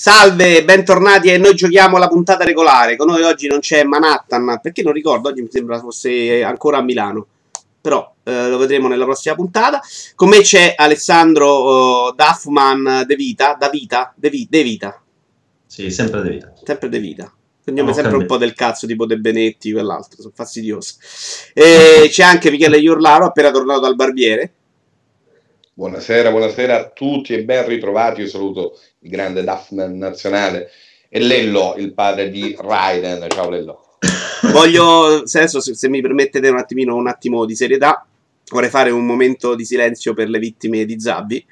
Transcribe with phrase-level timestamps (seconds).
[0.00, 2.94] Salve, bentornati e noi giochiamo la puntata regolare.
[2.94, 6.82] Con noi oggi non c'è Manhattan, perché non ricordo, oggi mi sembra fosse ancora a
[6.82, 7.26] Milano.
[7.80, 9.80] Però eh, lo vedremo nella prossima puntata.
[10.14, 15.02] Con me c'è Alessandro uh, Duffman De Vita, Da Vita, De, Vi- De Vita.
[15.66, 16.52] Sì, sempre De Vita.
[16.62, 17.32] Sempre De Vita.
[17.64, 20.94] No, sempre un po' del cazzo tipo De Benetti, quell'altro, sono fastidioso.
[21.52, 24.52] E c'è anche Michele Iorlaro, appena tornato dal barbiere.
[25.74, 28.20] Buonasera, buonasera a tutti e ben ritrovati.
[28.20, 30.70] Io saluto il grande Duffman nazionale
[31.08, 33.26] e Lello, il padre di Raiden.
[33.28, 33.96] Ciao Lello.
[34.52, 38.06] Voglio, senso, se, se mi permettete un attimino, un attimo di serietà,
[38.50, 41.44] vorrei fare un momento di silenzio per le vittime di Zabbi,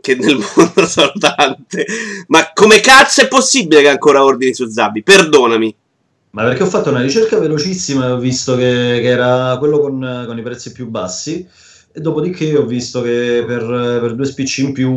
[0.00, 1.86] che nel mondo sono tante.
[2.28, 5.02] Ma come cazzo è possibile che ancora ordini su Zabbi?
[5.02, 5.76] Perdonami.
[6.30, 10.24] Ma perché ho fatto una ricerca velocissima e ho visto che, che era quello con,
[10.26, 11.46] con i prezzi più bassi
[11.96, 13.64] e dopodiché ho visto che per,
[14.00, 14.92] per, due spicci in più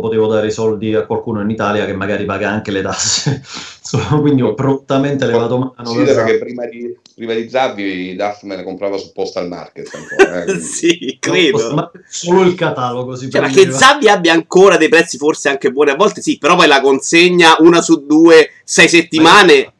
[0.00, 3.42] potevo dare i soldi a qualcuno in Italia che magari paga anche le tasse.
[4.22, 5.74] quindi ho prontamente levato mano.
[5.82, 10.44] Considera che prima di, prima di Zabbi Duffman comprava su Postal Market ancora.
[10.44, 11.74] Eh, sì, credo.
[11.74, 15.72] Ma solo il catalogo si cioè, Ma che Zabbi abbia ancora dei prezzi forse anche
[15.72, 19.73] buoni a volte sì, però poi la consegna una su due, sei settimane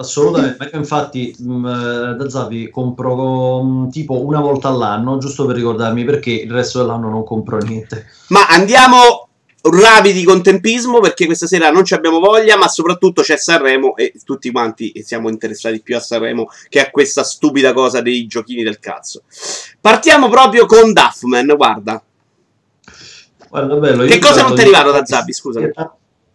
[0.00, 5.44] Assolutamente, infatti mh, mm, eh, da Zavi compro mh, mm, tipo una volta all'anno, giusto
[5.44, 8.06] per ricordarmi perché il resto dell'anno non compro niente.
[8.28, 9.28] Ma andiamo
[9.62, 14.14] rapidi con tempismo perché questa sera non ci abbiamo voglia, ma soprattutto c'è Sanremo e
[14.24, 18.78] tutti quanti siamo interessati più a Sanremo che a questa stupida cosa dei giochini del
[18.78, 19.24] cazzo.
[19.82, 22.02] Partiamo proprio con Duffman, guarda.
[23.50, 24.06] Guarda, bello.
[24.06, 25.70] Che cosa non ti è arrivato da Zabi, scusami?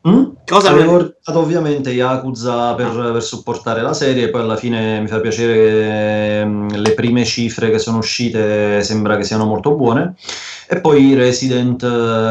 [0.08, 0.23] Mm?
[0.45, 5.20] Cosa Avevo portato ovviamente Yakuza per, per, supportare la serie, poi alla fine mi fa
[5.20, 10.16] piacere che mm, le prime cifre che sono uscite sembra che siano molto buone.
[10.67, 11.81] E poi Resident,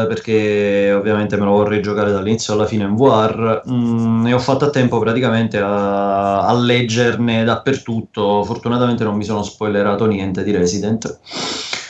[0.07, 4.63] perché ovviamente me lo vorrei giocare dall'inizio alla fine in VR, mm, e ho fatto
[4.63, 8.43] a tempo praticamente a, a leggerne dappertutto.
[8.45, 11.19] Fortunatamente non mi sono spoilerato niente di Resident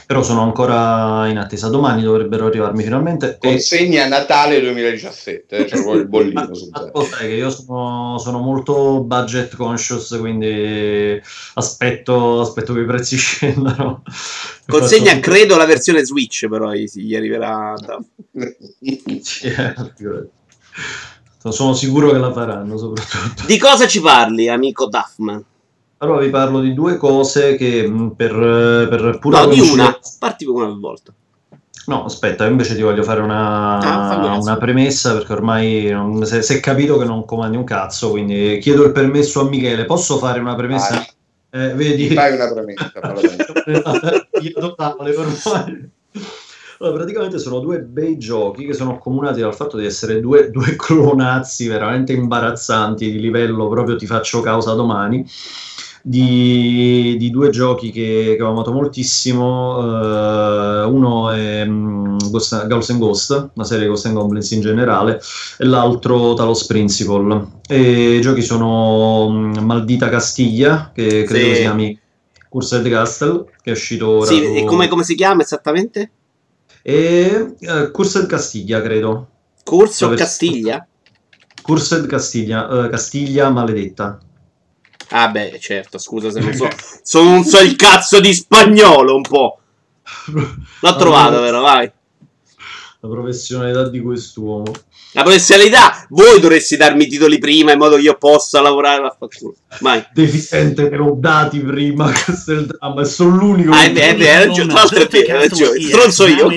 [0.06, 1.70] però sono ancora in attesa.
[1.70, 3.38] Domani dovrebbero arrivarmi finalmente.
[3.40, 4.08] Consegna e...
[4.08, 6.52] Natale 2017, eh, cioè il bollino.
[6.72, 11.20] Ascolta, che io sono, sono, molto budget conscious, quindi
[11.56, 14.04] aspetto, aspetto che i prezzi scendano.
[14.68, 15.20] Consegna, Faccio...
[15.22, 17.74] credo, la versione Switch, però gli arriverà.
[17.78, 18.00] Da...
[21.52, 23.46] sono sicuro che la faranno, soprattutto.
[23.46, 25.44] Di cosa ci parli, amico Duffman?
[26.06, 30.46] Allora vi parlo di due cose che mm, per, per pura No, di una, parti
[30.46, 31.12] una volta.
[31.88, 36.60] No, aspetta, invece ti voglio fare una, ah, una premessa perché ormai non, si, è
[36.60, 39.86] capito che non comandi un cazzo, quindi chiedo il permesso a Michele.
[39.86, 41.06] Posso fare una premessa?
[41.50, 42.10] Eh, vedi?
[42.10, 42.92] Fai una premessa.
[44.60, 45.92] totale ormai.
[46.80, 50.76] Allora, praticamente sono due bei giochi che sono accomunati dal fatto di essere due, due
[50.76, 55.26] clonazzi veramente imbarazzanti di livello proprio ti faccio causa domani
[56.08, 59.78] di, di due giochi che, che, ho amato moltissimo.
[59.78, 65.20] Uh, uno è um, Ghost, Ghost and Ghost, una serie Ghost and Goblins in generale,
[65.58, 67.48] e l'altro Talos Principle.
[67.68, 71.56] E I giochi sono um, Maldita Castiglia, che credo sì.
[71.56, 72.00] si chiami
[72.50, 74.28] Cursed Castle, che è uscito ora.
[74.28, 76.12] Sì, e come, come si chiama esattamente?
[76.84, 79.30] E uh, Cursed Castiglia, credo.
[79.64, 80.88] Corso Castiglia?
[81.64, 84.20] Cursed Castiglia, uh, Castiglia maledetta.
[85.10, 86.68] Ah beh, certo, scusa se non so.
[87.04, 89.60] so non so il cazzo di spagnolo un po'.
[90.82, 91.62] L'ho trovato, vero?
[91.62, 91.92] Vai.
[93.00, 94.72] La professionalità di quest'uomo.
[95.16, 99.16] La professionalità, voi dovreste darmi i titoli prima in modo che io possa lavorare la
[99.18, 99.54] fattura.
[99.80, 100.06] Mai.
[100.14, 103.72] Deficiente che l'ho dati prima, è solo l'unico.
[103.72, 106.56] Ah, è vero, ragione, tra l'altro è vero, stronzo io, ok.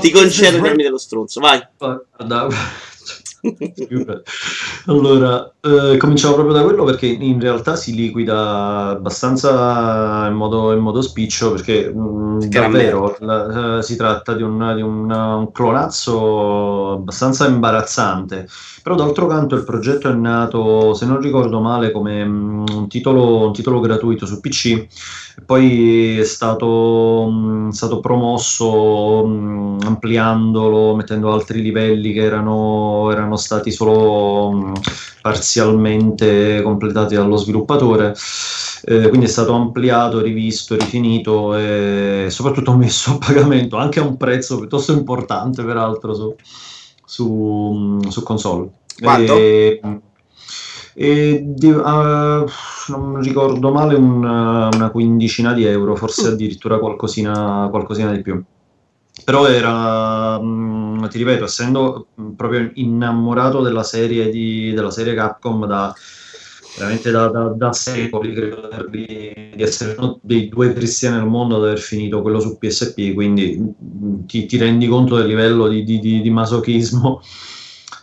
[0.00, 1.66] Ti concedo il termine dello stronzo, vai.
[1.78, 2.48] Guarda,
[4.86, 10.80] allora, eh, cominciamo proprio da quello perché in realtà si liquida abbastanza in modo, in
[10.80, 15.52] modo spiccio perché mh, mm, davvero la, uh, si tratta di, un, di un, un,
[15.52, 18.46] clonazzo abbastanza imbarazzante.
[18.82, 23.46] Però d'altro canto il progetto è nato, se non ricordo male, come mh, un, titolo,
[23.46, 24.86] un, titolo, gratuito su PC
[25.44, 29.24] poi è stato, mh, stato promosso
[29.82, 34.72] ampliandolo, mettendo altri livelli che erano, erano stati solo
[35.20, 38.14] parzialmente completati dallo sviluppatore.
[38.82, 44.16] Eh, quindi è stato ampliato, rivisto, rifinito e soprattutto messo a pagamento anche a un
[44.16, 46.34] prezzo piuttosto importante, peraltro, su,
[47.10, 48.70] su, su console.
[49.00, 49.34] Quanto?
[49.34, 49.80] E,
[50.94, 52.44] e uh,
[52.92, 56.32] non ricordo male un, una quindicina di euro, forse mm.
[56.32, 58.40] addirittura qualcosina, qualcosina di più.
[59.24, 65.92] però era, mh, ti ripeto, essendo proprio innamorato della serie, di, della serie Capcom da,
[66.80, 69.06] veramente da, da, da secoli, credo di,
[69.54, 73.62] di, essere uno dei due cristiani al mondo ad aver finito quello su PSP, quindi
[74.26, 77.20] ti, ti rendi conto del livello di, di, di masochismo.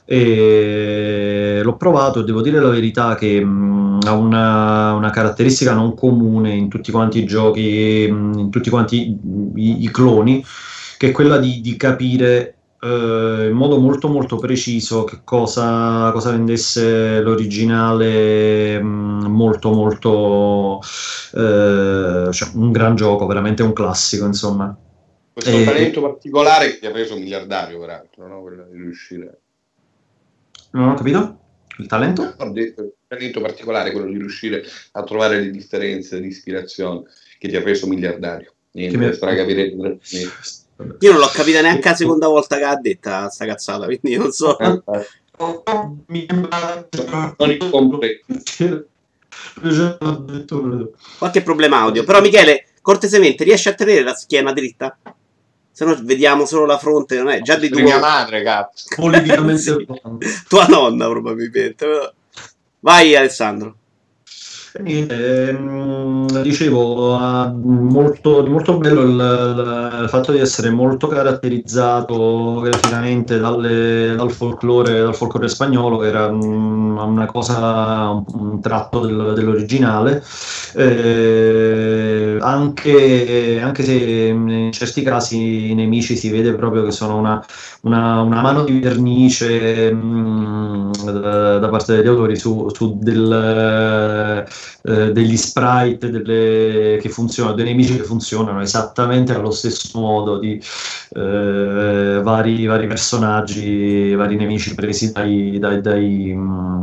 [0.09, 5.95] E l'ho provato e devo dire la verità che mh, ha una, una, caratteristica non
[5.95, 9.19] comune in tutti quanti i giochi, in tutti quanti
[9.55, 10.41] i, i cloni,
[10.97, 16.31] che è quella di, di capire eh, in modo molto molto preciso che cosa, cosa
[16.31, 20.79] vendesse l'originale mh, molto molto
[21.33, 24.77] eh, cioè un gran gioco veramente un classico insomma.
[25.33, 25.63] Questo e...
[25.63, 28.41] talento particolare che ti ha reso miliardario peraltro no?
[28.41, 29.39] quello di riuscire.
[30.71, 31.39] Non ho capito?
[31.77, 32.35] Il talento?
[32.51, 34.63] Detto, il talento particolare quello di riuscire
[34.93, 37.03] a trovare le differenze di ispirazione
[37.37, 38.53] che ti ha reso miliardario.
[38.71, 39.13] Niente, mi...
[39.13, 39.71] stracapire
[40.99, 44.31] io non l'ho capita neanche la seconda volta che ha detta sta cazzata, quindi non
[44.31, 44.57] so.
[44.57, 44.81] Eh,
[51.17, 52.03] Qualche problema audio.
[52.03, 54.97] Però Michele, cortesemente, riesci a tenere la schiena dritta?
[55.71, 58.85] Se no vediamo solo la fronte, non è già di tua mia madre, cazzo.
[58.95, 59.87] Politicamente sì.
[60.49, 62.13] tua nonna probabilmente.
[62.79, 63.75] Vai Alessandro.
[64.83, 74.31] Ehm, dicevo, molto, molto bello il, il, fatto di essere molto caratterizzato graficamente dalle, dal,
[74.31, 80.23] folklore, dal folklore spagnolo, che era um, una cosa, un, un tratto del, dell'originale,
[80.75, 87.43] eh, anche, anche, se in certi casi i nemici si vede proprio che sono una,
[87.81, 94.45] una, una mano di vernice um, da, da, parte degli autori su, su del
[94.83, 100.61] eh, degli sprite delle, che funzionano, dei nemici che funzionano esattamente allo stesso modo di
[101.15, 106.35] eh, vari, vari, personaggi, vari nemici presi dai, dai, dai,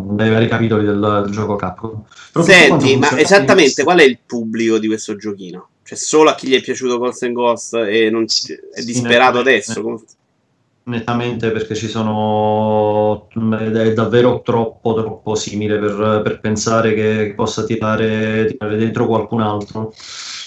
[0.06, 2.02] dai vari capitoli del, del gioco Capcom.
[2.42, 5.68] Senti, ma esattamente qual è il pubblico di questo giochino?
[5.84, 8.24] Cioè solo a chi gli è piaciuto Ghost and Ghost e non
[8.72, 9.82] è disperato adesso?
[9.82, 9.98] Come
[10.84, 13.28] nettamente perché ci sono
[13.58, 19.92] è davvero troppo troppo simile per, per pensare che possa tirare, tirare, dentro qualcun altro.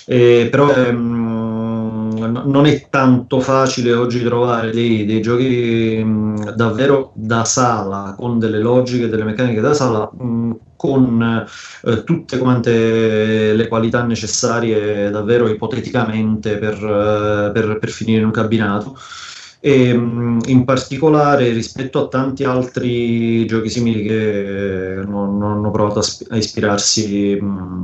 [0.09, 7.43] Eh, però ehm, non è tanto facile oggi trovare dei, dei giochi mh, davvero da
[7.43, 11.45] sala con delle logiche delle meccaniche da sala mh, con
[11.83, 18.31] eh, tutte quante le qualità necessarie davvero ipoteticamente per, eh, per, per finire in un
[18.31, 18.97] cabinato
[19.59, 25.99] e in particolare rispetto a tanti altri giochi simili che non, non hanno provato
[26.29, 27.39] a, ispirarsi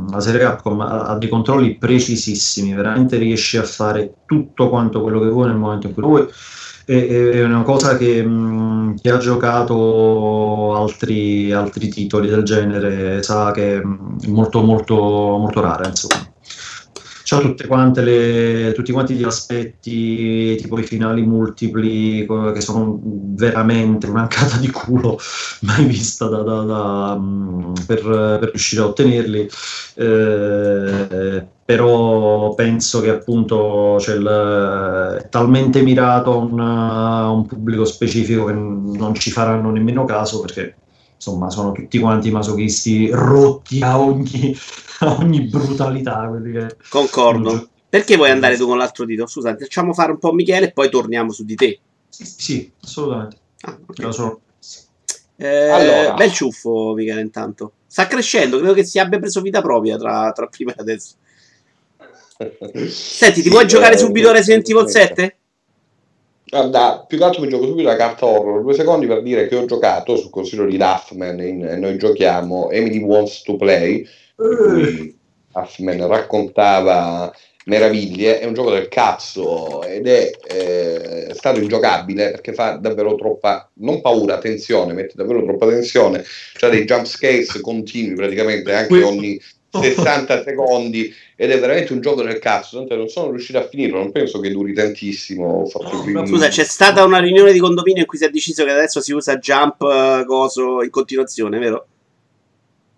[0.09, 5.19] la serie Capcom ha, ha, dei controlli precisissimi veramente riesce a fare tutto quanto quello
[5.19, 6.27] che vuoi nel momento in cui vuoi.
[6.85, 13.77] È una cosa che mh, chi ha giocato altri, altri titoli del genere sa che
[13.77, 13.81] è
[14.27, 16.32] molto molto molto rara insomma
[17.33, 24.07] c'ha tutte quante le, tutti quanti gli aspetti, tipo i finali multipli, che sono veramente
[24.07, 25.17] un'ancata di culo
[25.61, 28.01] mai vista da, da, da, mm, per,
[28.39, 29.49] per, riuscire a ottenerli.
[29.95, 37.85] Eh, però penso che appunto cioè, il, è talmente mirato a un, a un pubblico
[37.85, 40.75] specifico che non ci faranno nemmeno caso perché
[41.23, 44.55] insomma sono tutti quanti masochisti rotti a ogni,
[44.99, 46.29] a ogni brutalità.
[46.43, 46.75] Che...
[46.89, 47.69] Concordo.
[47.87, 49.25] Perché vuoi andare tu con l'altro dito?
[49.25, 51.79] Scusa, facciamo fare un po' Michele e poi torniamo su di te.
[52.09, 53.37] Sì, sì assolutamente.
[53.61, 54.11] Ah, okay.
[54.11, 54.41] so.
[55.37, 56.13] eh, allora.
[56.15, 57.73] Bel ciuffo, Michele, intanto.
[57.87, 61.15] Sta crescendo, credo che si abbia preso vita propria tra, tra prima e adesso.
[62.89, 65.37] Senti, ti sì, puoi eh, giocare subito Resident Evil 7?
[66.45, 69.55] Guarda, più che altro mi gioco subito la carta horror, due secondi per dire che
[69.55, 74.05] ho giocato sul consiglio di Duffman in Noi giochiamo Emily Wants to Play,
[75.53, 77.33] Huffman raccontava
[77.65, 83.69] meraviglie, è un gioco del cazzo ed è eh, stato ingiocabile perché fa davvero troppa,
[83.75, 86.23] non paura, tensione, mette davvero troppa tensione,
[86.57, 89.39] cioè dei jump scares continui praticamente anche ogni
[89.81, 92.77] 60 secondi ed è veramente un gioco del cazzo.
[92.77, 95.69] Tanto non sono riuscito a finirlo, non penso che duri tantissimo.
[96.05, 99.01] No, scusa, c'è stata una riunione di condominio in cui si è deciso che adesso
[99.01, 101.87] si usa jump uh, coso in continuazione, vero?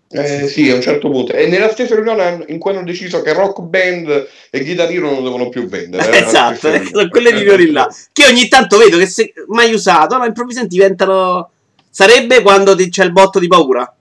[0.08, 1.32] Eh, sì, a un certo punto.
[1.32, 5.24] E nella stessa riunione in cui hanno deciso che Rock Band e Guitar Hero non
[5.24, 6.10] devono più vendere.
[6.10, 7.88] Eh, esatto, sono quelle riunioni là.
[8.12, 11.50] Che ogni tanto vedo che se mai usato, ma improvvisamente diventano...
[11.90, 13.95] Sarebbe quando c'è il botto di paura.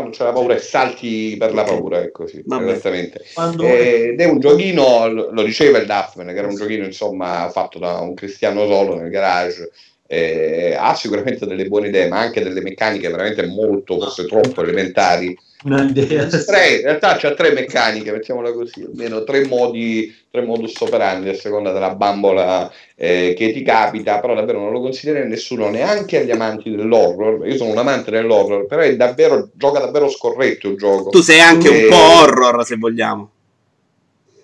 [0.00, 3.22] Non c'è la paura e salti per la paura, è così, esattamente.
[3.60, 7.98] Ed è un giochino, lo diceva il Duffman, che era un giochino insomma fatto da
[8.00, 9.70] un cristiano solo nel garage,
[10.12, 15.34] eh, ha sicuramente delle buone idee, ma anche delle meccaniche veramente molto, forse troppo elementari
[15.64, 16.26] Un'idea.
[16.26, 21.34] Tre, in realtà c'ha tre meccaniche, mettiamola così, almeno tre modi, tre modus operandi a
[21.34, 26.18] seconda della bambola eh, che ti capita, però davvero non lo consiglierei a nessuno, neanche
[26.18, 27.46] agli amanti dell'horror.
[27.46, 31.10] Io sono un amante dell'horror, però è davvero, gioca davvero scorretto il gioco.
[31.10, 31.84] Tu sei anche e...
[31.84, 33.30] un po' horror, se vogliamo.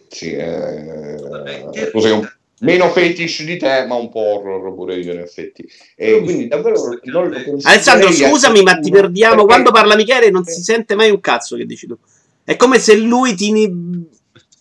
[0.06, 2.26] Sì, eh, tu sei un
[2.60, 5.66] meno fetish di te, ma un po' horror pure io, in effetti.
[5.94, 9.34] E quindi davvero non lo Alessandro, scusami, ma ti perdiamo.
[9.34, 9.48] Perché...
[9.48, 11.96] Quando parla Michele non si sente mai un cazzo che dici tu.
[12.44, 13.50] È come se lui ti,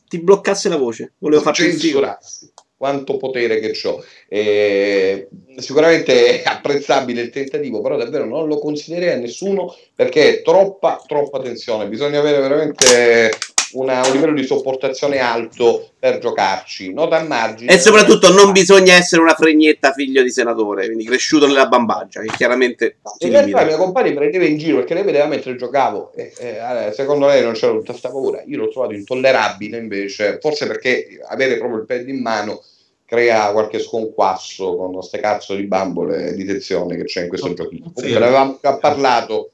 [0.08, 1.14] ti bloccasse la voce.
[1.18, 2.52] Volevo farti censurarsi.
[2.78, 4.04] Quanto potere che ho.
[4.28, 10.42] Eh, sicuramente è apprezzabile il tentativo, però davvero non lo consiglierei a nessuno perché è
[10.44, 11.88] troppa, troppa tensione.
[11.88, 13.32] Bisogna avere veramente
[13.74, 16.94] una, un livello di sopportazione alto per giocarci.
[16.94, 17.74] Nota a margine.
[17.74, 22.32] E soprattutto non bisogna essere una fregnetta figlio di senatore, quindi cresciuto nella bambaggia, che
[22.36, 22.98] chiaramente...
[23.20, 26.92] In realtà mia compagna mi prendeva in giro perché lei vedeva mentre giocavo e, e
[26.94, 28.44] secondo lei non c'era tutta questa paura.
[28.46, 32.64] Io l'ho trovato intollerabile invece, forse perché avere proprio il pad in mano
[33.06, 37.92] crea qualche sconquasso con queste cazzo di bambole di tezione che c'è in questo giochino.
[37.94, 39.52] Comunque, ne avevamo già parlato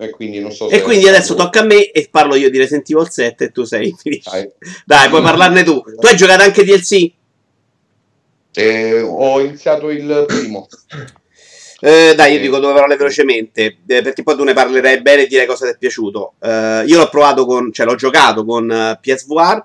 [0.00, 2.88] e quindi, non so e quindi adesso tocca a me e parlo io di Resident
[2.88, 3.92] Evil 7 e tu sei.
[4.22, 4.48] Dai,
[4.84, 5.82] Dai puoi parlarne tu.
[5.82, 7.12] Tu hai giocato anche DLC?
[8.52, 10.68] Eh, ho iniziato il primo.
[11.80, 15.26] Eh, dai, io dico due parole velocemente, eh, perché poi tu ne parlerai bene e
[15.26, 16.34] direi cosa ti è piaciuto.
[16.40, 19.62] Eh, io l'ho provato con, cioè l'ho giocato con eh, PSVR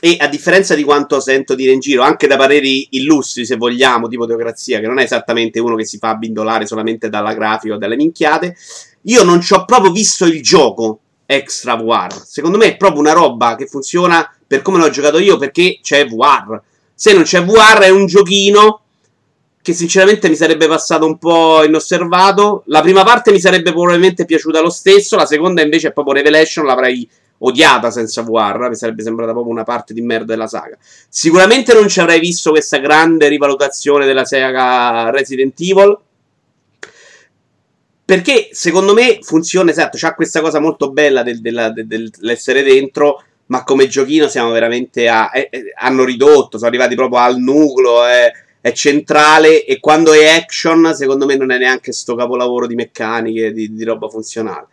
[0.00, 4.08] e a differenza di quanto sento dire in giro, anche da pareri illustri, se vogliamo,
[4.08, 7.78] tipo Teocrazia, che non è esattamente uno che si fa abbindolare solamente dalla grafica o
[7.78, 8.56] dalle minchiate,
[9.02, 12.22] io non ci ho proprio visto il gioco extra VR.
[12.24, 16.06] Secondo me è proprio una roba che funziona per come l'ho giocato io, perché c'è
[16.06, 16.60] VR.
[16.94, 18.82] Se non c'è VR è un giochino
[19.60, 22.62] che sinceramente mi sarebbe passato un po' inosservato.
[22.66, 26.64] La prima parte mi sarebbe probabilmente piaciuta lo stesso, la seconda invece è proprio Revelation,
[26.64, 30.76] l'avrei odiata senza VR, mi sarebbe sembrata proprio una parte di merda della saga.
[31.08, 35.98] Sicuramente non ci avrei visto questa grande rivalutazione della saga Resident Evil.
[38.04, 43.22] Perché secondo me funziona esatto, c'ha questa cosa molto bella del, della, del, dell'essere dentro,
[43.46, 45.30] ma come giochino siamo veramente a.
[45.34, 50.26] Eh, eh, hanno ridotto, sono arrivati proprio al nucleo, è, è, centrale e quando è
[50.26, 54.68] action, secondo me non è neanche sto capolavoro di meccaniche, di, di roba funzionale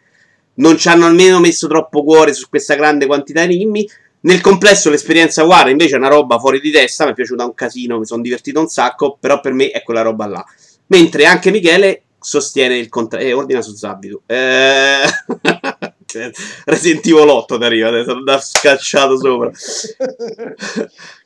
[0.56, 3.90] non ci hanno almeno messo troppo cuore su questa grande quantità di enigmi.
[4.22, 7.54] Nel complesso l'esperienza War invece è una roba fuori di testa, mi è piaciuta un
[7.54, 10.46] casino, mi sono divertito un sacco, però per me è quella roba là.
[10.88, 13.28] Mentre anche Michele sostiene il contrario.
[13.28, 14.22] Eh, ordina su Zabitu.
[14.26, 15.04] Eh...
[16.66, 19.52] Resident Evil 8 ti arriva, sono da scacciato sopra.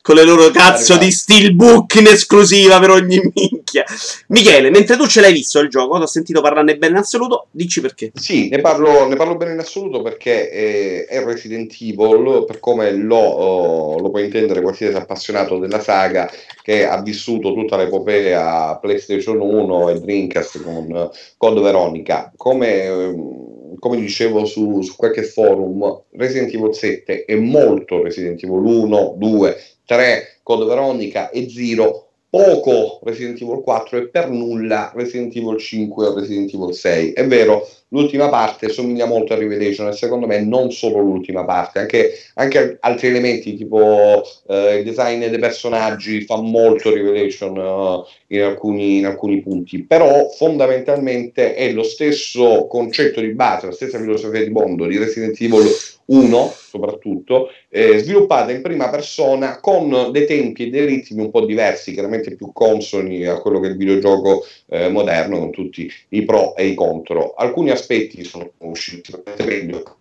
[0.01, 3.83] Con le loro cazzo di steelbook in esclusiva per ogni minchia.
[4.27, 7.47] Michele, mentre tu ce l'hai visto il gioco, ti ho sentito parlarne bene in assoluto,
[7.51, 8.11] dici perché.
[8.15, 12.91] Sì, ne parlo, ne parlo bene in assoluto perché è, è Resident Evil, per come
[12.93, 16.31] lo, oh, lo può intendere qualsiasi appassionato della saga
[16.63, 22.31] che ha vissuto tutta l'epopea PlayStation 1 e Dreamcast con Code Veronica.
[22.35, 28.63] Come ehm, come dicevo su, su, qualche forum, Resident Evil 7 è molto Resident Evil
[28.63, 35.35] 1, 2, 3, Code Veronica e Zero poco Resident Evil 4 e per nulla Resident
[35.35, 37.13] Evil 5 o Resident Evil 6.
[37.13, 41.79] È vero, l'ultima parte somiglia molto a Revelation e secondo me non solo l'ultima parte,
[41.79, 48.41] anche, anche altri elementi tipo eh, il design dei personaggi fa molto Revelation uh, in,
[48.41, 54.43] alcuni, in alcuni punti, però fondamentalmente è lo stesso concetto di base, la stessa filosofia
[54.43, 55.67] di mondo di Resident Evil
[56.09, 61.45] 1 soprattutto, eh, sviluppata in prima persona con dei tempi e dei ritmi un po'
[61.45, 66.23] diversi, chiaramente più consoni a quello che è il videogioco eh, moderno, con tutti i
[66.23, 67.33] pro e i contro.
[67.33, 69.97] Alcuni aspetti sono usciti un po' peggio,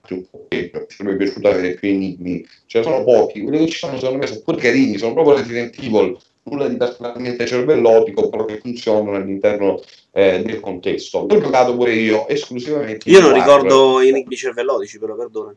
[0.49, 4.27] è piaciuto avere più enigmi, ce ne sono pochi, quelli che ci sono secondo me
[4.27, 9.81] sono pure carini, sono proprio Resident Evil, nulla di personalmente cervellotico, però che funzionano all'interno
[10.13, 11.27] eh, del contesto.
[11.29, 13.09] L'ho giocato pure io esclusivamente.
[13.11, 15.55] Io non ricordo enigmi cervellotici, però perdona.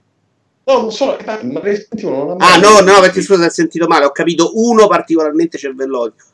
[0.63, 1.17] No, non sono.
[1.25, 4.05] Ma non Ah, no, no, perché scusa, hai sentito male.
[4.05, 6.25] Ho capito uno particolarmente cervellotico.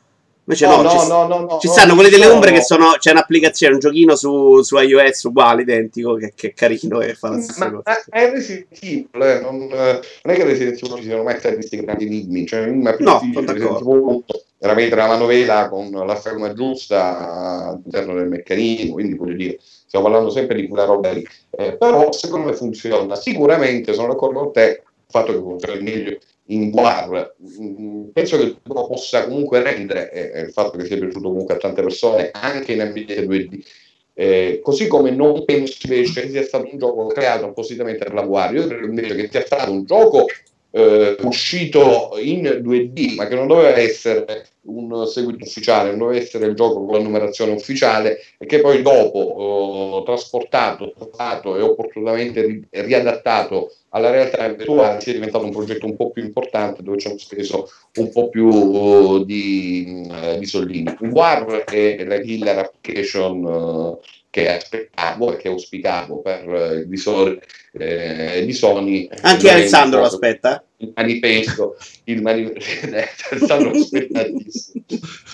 [0.48, 2.94] Invece no, no, ci, no, no, no, ci stanno quelli delle ombre che sono.
[2.98, 7.28] C'è un'applicazione, un giochino su, su iOS uguale, identico, che, che è carino e fa
[7.28, 7.82] la stessa ma, cosa.
[8.10, 11.56] Ma è Resident Evil, eh, non, non, è che Resident Evil ci siano mai stati
[11.56, 12.46] questi grandi enigmi.
[12.46, 14.24] Cioè, ma più no, sono d'accordo.
[14.58, 20.06] Era mettere la manovela con la ferma giusta all'interno del meccanismo, quindi voglio dire, stiamo
[20.06, 21.26] parlando sempre di quella roba lì.
[21.50, 23.16] Eh, però secondo me funziona.
[23.16, 26.18] Sicuramente sono d'accordo con te il fatto che funzioni meglio
[26.50, 31.28] in War, mm, penso che lo possa comunque rendere, eh, il fatto che sia piaciuto
[31.28, 33.64] comunque a tante persone, anche in ambiente 2D.
[34.14, 38.22] Eh, così come non penso invece che sia stato un gioco creato appositamente per la
[38.22, 40.26] War, io credo invece che sia stato un gioco
[40.70, 46.46] eh, uscito in 2D, ma che non doveva essere un seguito ufficiale, non doveva essere
[46.46, 52.42] il gioco con la numerazione ufficiale e che poi dopo eh, trasportato, trattato e opportunamente
[52.42, 57.08] ri- riadattato alla realtà virtuale sia diventato un progetto un po' più importante dove ci
[57.08, 60.94] hanno speso un po' più uh, di, uh, di soldini.
[61.00, 63.98] War è la killer application uh,
[64.30, 67.42] che aspettavo e che auspicavo per uh, il visore
[67.72, 69.08] eh, di Sony.
[69.22, 70.62] Anche Alessandro lo aspetta?
[70.76, 72.88] Il manifesto, il manifesto,
[73.34, 74.84] Alessandro aspettatissimo.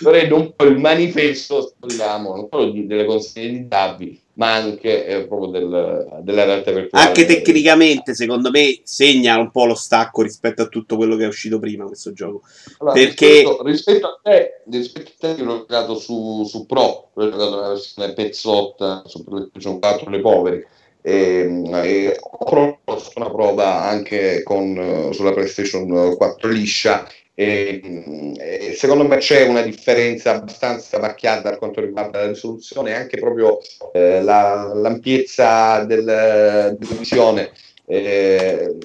[0.03, 5.07] Prendo un po' il manifesto, speriamo, non solo di, delle consegne di Dabbi, ma anche
[5.07, 7.07] eh, proprio del, della realtà virtuale.
[7.07, 11.29] Anche tecnicamente, secondo me, segna un po' lo stacco rispetto a tutto quello che è
[11.29, 12.43] uscito prima questo gioco.
[12.79, 17.11] Allora, Perché rispetto, rispetto, a te, rispetto a te, io l'ho giocato su, su Pro,
[17.13, 20.67] ho giocato nella versione pezzotta su PlayStation 4 le poveri.
[21.07, 29.05] E, e ho fatto una prova anche con, sulla PlayStation 4 liscia e, e secondo
[29.07, 33.59] me c'è una differenza abbastanza macchiata per quanto riguarda la risoluzione e anche proprio
[33.93, 37.51] eh, la, l'ampiezza del, della visione.
[37.87, 38.79] Eh,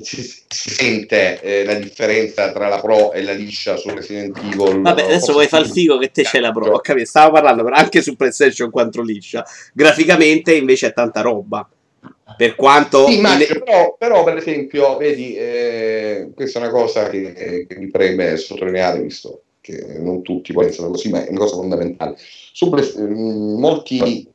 [0.00, 4.80] si, si, sente eh, la differenza tra la Pro e la liscia su Resident Evil.
[4.80, 6.72] Vabbè, adesso vuoi far figo che te c'è la Pro.
[6.72, 9.44] Ho capito, stavo parlando però anche su PlayStation 4 liscia.
[9.72, 11.68] Graficamente invece è tanta roba.
[12.36, 13.06] Per quanto...
[13.06, 17.88] Sì, ma, però, però, per esempio, vedi, eh, questa è una cosa che, che, mi
[17.88, 22.16] preme sottolineare, visto che non tutti pensano così, ma è una cosa fondamentale.
[22.18, 24.28] Su mm, molti,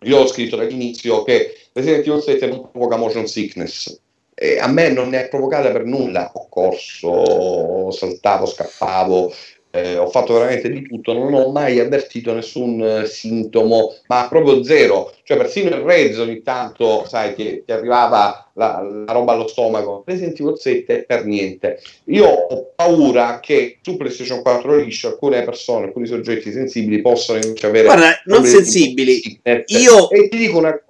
[0.00, 4.00] io ho scritto dall'inizio che Resident Evil 7 non provoca motion sickness,
[4.38, 6.30] e a me non ne è provocata per nulla.
[6.34, 9.32] Ho corso, saltavo, scappavo,
[9.76, 14.62] eh, ho fatto veramente di tutto, non ho mai avvertito nessun eh, sintomo, ma proprio
[14.62, 15.12] zero.
[15.22, 20.02] Cioè, persino il rezzo ogni tanto, sai, che ti arrivava la, la, roba allo stomaco.
[20.06, 21.80] Resident Evil 7 per niente.
[22.04, 27.66] Io ho paura che su PlayStation 4 liscio alcune persone, alcuni soggetti sensibili possano invece
[27.66, 27.86] avere.
[27.86, 29.40] Guarda, non sensibili.
[29.66, 30.10] Io.
[30.10, 30.85] E ti dico una cosa.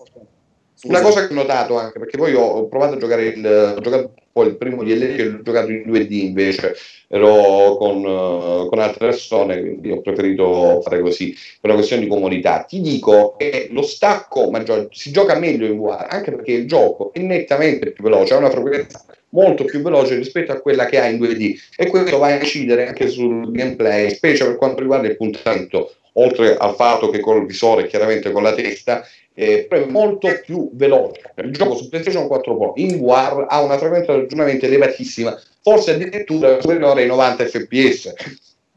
[0.82, 4.12] Una cosa che ho notato anche, perché poi ho, provato a giocare il, ho giocato
[4.30, 6.76] poi il primo DLC l'ho giocato in 2D invece,
[7.08, 12.08] ero con, uh, con, altre persone, quindi ho preferito fare così per una questione di
[12.08, 12.64] comodità.
[12.68, 17.14] Ti dico che lo stacco maggiore si gioca meglio in VR, anche perché il gioco
[17.14, 21.06] è nettamente più veloce, ha una frequenza molto più veloce rispetto a quella che ha
[21.06, 25.16] in 2D e questo va a incidere anche sul gameplay, specie per quanto riguarda il
[25.16, 30.70] puntamento, oltre al fatto che col visore chiaramente con la testa eh, è molto più
[30.72, 31.32] veloce.
[31.36, 35.92] Il gioco su PlayStation 4 Pro in War ha una frequenza di aggiornamento elevatissima, forse
[35.92, 38.12] addirittura superiore ai 90 fps.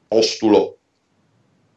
[0.08, 0.79] Postulo.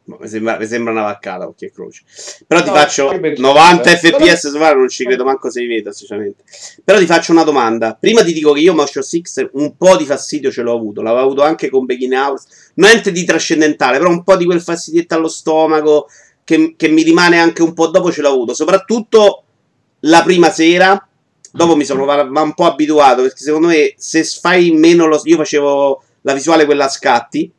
[0.05, 2.01] Mi sembra, mi sembra, una vaccata occhio e croce.
[2.45, 5.93] Però no, ti faccio 90 fps su War, non ci credo manco se li vedo,
[5.93, 6.43] sinceramente.
[6.83, 7.95] Però ti faccio una domanda.
[7.97, 11.01] Prima ti dico che io Motion 6 un po' di fastidio ce l'ho avuto.
[11.01, 12.47] L'avevo avuto anche con Begin House.
[12.75, 16.07] Niente di trascendentale, però un po' di quel fastidietto allo stomaco
[16.43, 19.43] che, che, mi rimane anche un po' dopo ce l'ho avuto, soprattutto
[20.01, 21.07] la prima sera.
[21.49, 25.21] Dopo mi sono un po' abituato perché secondo me se fai meno lo.
[25.23, 27.49] Io facevo la visuale quella a scatti.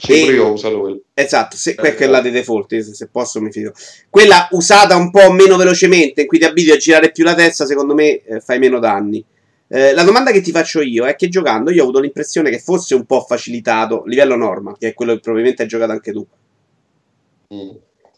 [0.00, 0.98] Sì, e, io usato quella.
[1.12, 3.72] Esatto, se, quella è la di default, se, se, posso mi fido.
[4.08, 7.66] Quella usata un po' meno velocemente, in cui ti abitui a girare più la testa,
[7.66, 9.22] secondo me eh, fai meno danni.
[9.68, 12.58] Eh, la domanda che ti faccio io è che giocando io ho avuto l'impressione che
[12.58, 16.26] fosse un po' facilitato, livello norma, che è quello che probabilmente hai giocato anche tu.
[17.54, 17.70] Mm.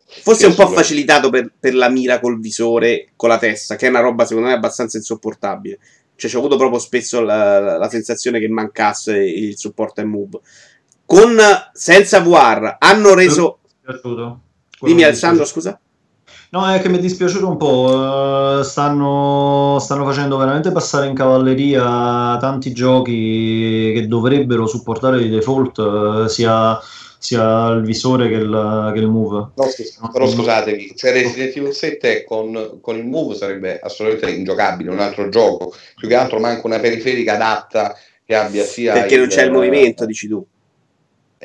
[0.07, 3.87] Forse è un po' facilitato per, per, la mira col visore, con la testa, che
[3.87, 5.79] è una roba secondo me abbastanza insopportabile.
[6.15, 10.05] Cioè, ci ho avuto proprio spesso la, la, la sensazione che mancasse il supporto e
[10.05, 10.39] move.
[11.13, 11.37] Con
[11.75, 13.59] senza VR hanno reso.
[14.81, 15.79] Dimmi, Alessandro, scusa.
[16.53, 18.63] No, è che mi è dispiaciuto un po'.
[18.63, 26.81] Stanno, stanno, facendo veramente passare in cavalleria tanti giochi che dovrebbero supportare di default, sia
[27.19, 29.51] sia il visore che il, che il move.
[29.55, 34.91] No, scus- però scusatevi, se Resident Evil 7 con, con, il move sarebbe assolutamente ingiocabile,
[34.91, 37.95] un altro gioco, più che altro manca una periferica adatta
[38.25, 38.95] che abbia sia...
[38.95, 40.45] Perché il, non c'è il movimento, dici tu.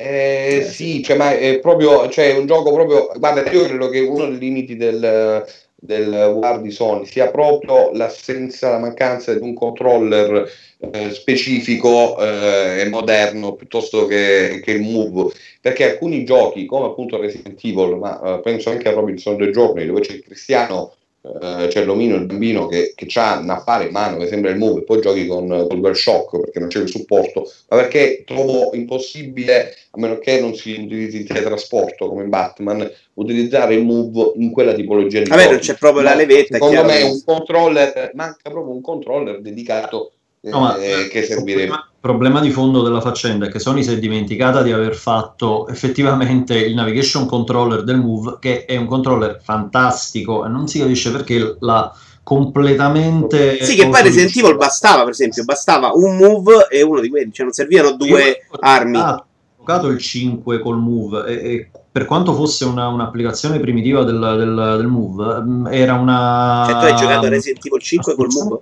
[0.00, 3.10] Eh, sì, cioè, ma è proprio cioè, un gioco proprio.
[3.16, 8.70] Guarda, io credo che uno dei limiti del, del War di Sony sia proprio l'assenza,
[8.70, 10.48] la mancanza di un controller
[10.92, 15.32] eh, specifico eh, e moderno piuttosto che, che, il Move.
[15.60, 19.84] Perché alcuni giochi, come appunto Resident Evil, ma eh, penso anche a Robinson due giorni,
[19.84, 23.92] dove c'è il cristiano eh, c'è l'omino, il bambino che, che ha un affare in
[23.92, 26.88] mano che sembra il move, e poi giochi con, con DualShock perché non c'è il
[26.88, 32.28] supporto, ma perché trovo impossibile, a meno che non si utilizzi il teletrasporto come in
[32.28, 36.54] Batman, utilizzare il move in quella tipologia di Vabbè, non c'è proprio la levetta.
[36.54, 41.74] Secondo me un controller, manca proprio un controller dedicato No, eh, che servirebbe.
[42.00, 46.56] Problema di fondo della faccenda è che Sony si è dimenticata di aver fatto effettivamente
[46.56, 51.56] il navigation controller del Move, che è un controller fantastico e non si capisce perché
[51.58, 51.92] la
[52.28, 57.08] completamente sì che poi Resident Evil bastava per esempio bastava un move e uno di
[57.08, 58.98] quelli cioè non servivano due armi.
[58.98, 59.24] ho
[59.56, 64.74] giocato il 5 col move e, e per quanto fosse una, un'applicazione primitiva del, del,
[64.76, 68.60] del, move mm, era una cioè tu hai giocato Resident Evil 5 col move?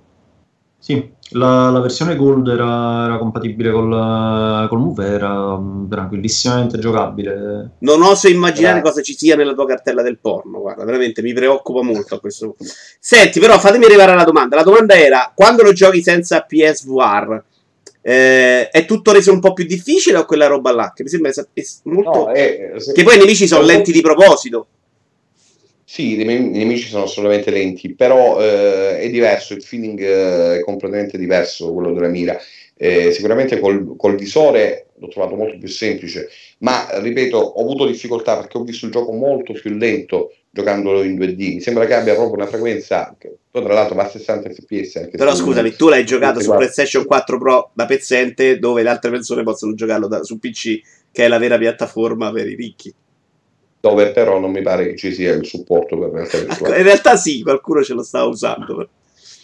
[0.79, 5.59] Sì, la, la versione Gold era, era compatibile col, col Move, era
[5.89, 7.71] tranquillissimamente giocabile.
[7.79, 8.81] Non oso immaginare eh.
[8.81, 12.51] cosa ci sia nella tua cartella del porno, guarda, veramente mi preoccupa molto a questo
[12.51, 12.73] punto.
[12.99, 14.55] Senti, però fatemi arrivare alla domanda.
[14.55, 17.43] La domanda era, quando lo giochi senza PSVR,
[18.01, 20.93] eh, è tutto reso un po' più difficile o quella roba là?
[20.95, 21.31] Che mi sembra
[21.83, 22.09] molto...
[22.09, 22.93] No, è, se...
[22.93, 24.67] Che poi i nemici sono lenti di proposito.
[25.89, 31.17] Sì, i, nemici sono assolutamente lenti, però eh, è diverso, il feeling eh, è completamente
[31.17, 32.37] diverso quello della mira.
[32.75, 36.27] Eh, sicuramente col, col, visore l'ho trovato molto più semplice,
[36.59, 41.15] ma ripeto, ho avuto difficoltà perché ho visto il gioco molto più lento giocandolo in
[41.17, 41.53] 2D.
[41.53, 45.09] Mi sembra che abbia proprio una frequenza che poi tra l'altro va a 60 fps.
[45.11, 49.43] Però scusami, tu l'hai giocato su PlayStation 4 Pro da pezzente dove le altre persone
[49.43, 50.81] possono giocarlo da, su PC,
[51.13, 52.93] che è la vera piattaforma per i ricchi
[53.87, 56.77] dove però non mi pare che ci sia il supporto per realtà virtuale.
[56.77, 58.89] In realtà sì, qualcuno ce lo sta usando.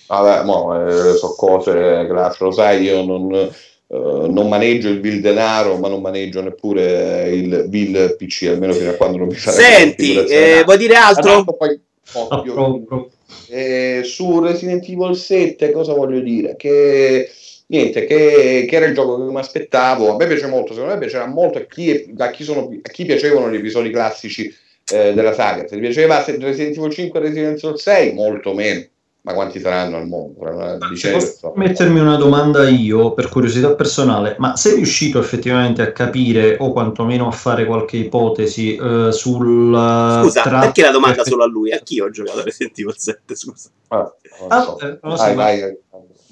[0.08, 3.50] Vabbè, mo, eh, so cose che lo sai, io non, eh,
[3.88, 8.94] non, maneggio il bill denaro, ma non maneggio neppure il bill PC, almeno fino a
[8.94, 11.44] quando non mi farà Senti, eh, vuoi dire altro?
[11.46, 11.80] Poi,
[12.14, 13.10] ovvio,
[13.50, 16.56] eh, su Resident Evil 7 cosa voglio dire?
[16.58, 17.30] Che
[17.74, 20.14] niente, che, che, era il gioco che mi aspettavo.
[20.14, 23.06] A me piace molto, secondo me piacerà molto a chi, a chi, sono, a chi
[23.06, 24.54] piacevano gli episodi classici
[24.92, 25.68] eh, della saga.
[25.68, 28.86] Se ti piaceva Resident Evil 5 e Resident Evil 6, molto meno.
[29.26, 30.42] Ma quanti saranno al mondo?
[31.14, 36.74] Posso mettermi una domanda io, per curiosità personale, ma sei riuscito effettivamente a capire o
[36.74, 40.22] quantomeno a fare qualche ipotesi eh, sul...
[40.24, 40.60] Scusa, tra...
[40.60, 41.72] perché la domanda solo a lui?
[41.72, 43.70] A chi ho giocato Resident Evil 7, scusa?
[43.88, 44.14] Ah,
[44.50, 44.80] ah, so.
[44.80, 45.78] eh, vai, so, vai, vai.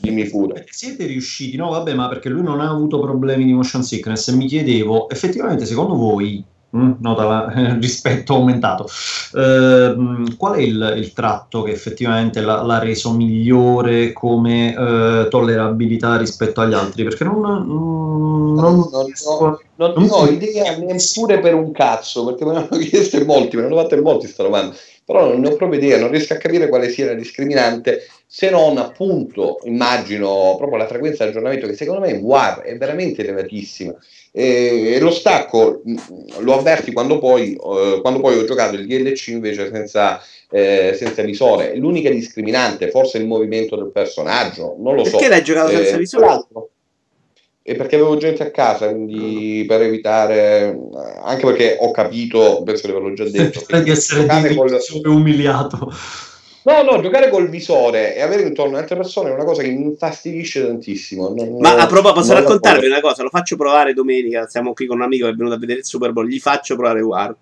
[0.02, 0.66] Dimmi pure.
[0.70, 1.70] Siete riusciti, no?
[1.70, 4.30] Vabbè, ma perché lui non ha avuto problemi di motion sickness.
[4.30, 6.44] E mi chiedevo, effettivamente, secondo voi,
[6.76, 8.88] Mm, nota la, eh, rispetto aumentato.
[9.36, 9.96] Eh,
[10.38, 16.62] qual è il, il, tratto che effettivamente l'ha, l'ha reso migliore come eh, tollerabilità rispetto
[16.62, 17.04] agli altri?
[17.04, 22.54] Perché non, non, non, non, non, non ho idea neppure per un cazzo, perché me
[22.54, 25.40] ne hanno chiesto in molti, me ne hanno fatto in molti sta domanda però non
[25.42, 29.60] ne ho proprio idea, non riesco a capire quale sia la discriminante, se non appunto,
[29.64, 33.94] immagino, proprio la frequenza di aggiornamento, che secondo me WAR è veramente elevatissima.
[34.32, 35.82] E, e lo stacco
[36.40, 41.24] lo avverti quando poi, eh, quando poi ho giocato il DLC invece senza, eh, senza
[41.24, 41.76] visore.
[41.76, 45.18] L'unica discriminante, forse il movimento del personaggio, non lo Perché so.
[45.18, 46.44] Perché l'hai giocato senza eh, visore?
[47.63, 50.78] E perché avevo gente a casa, quindi per evitare,
[51.24, 54.80] anche perché ho capito, penso di averlo già detto, di essere col...
[55.06, 55.93] umiliato.
[56.63, 59.84] No, no, giocare col visore e avere intorno altre persone è una cosa che mi
[59.84, 61.34] infastidisce tantissimo.
[61.36, 63.24] Non, Ma a proposito, posso raccontarvi una cosa?
[63.24, 64.47] Lo faccio provare domenica.
[64.47, 66.28] Siamo qui con un amico che è venuto a vedere il Super Bowl.
[66.28, 67.36] Gli faccio provare War.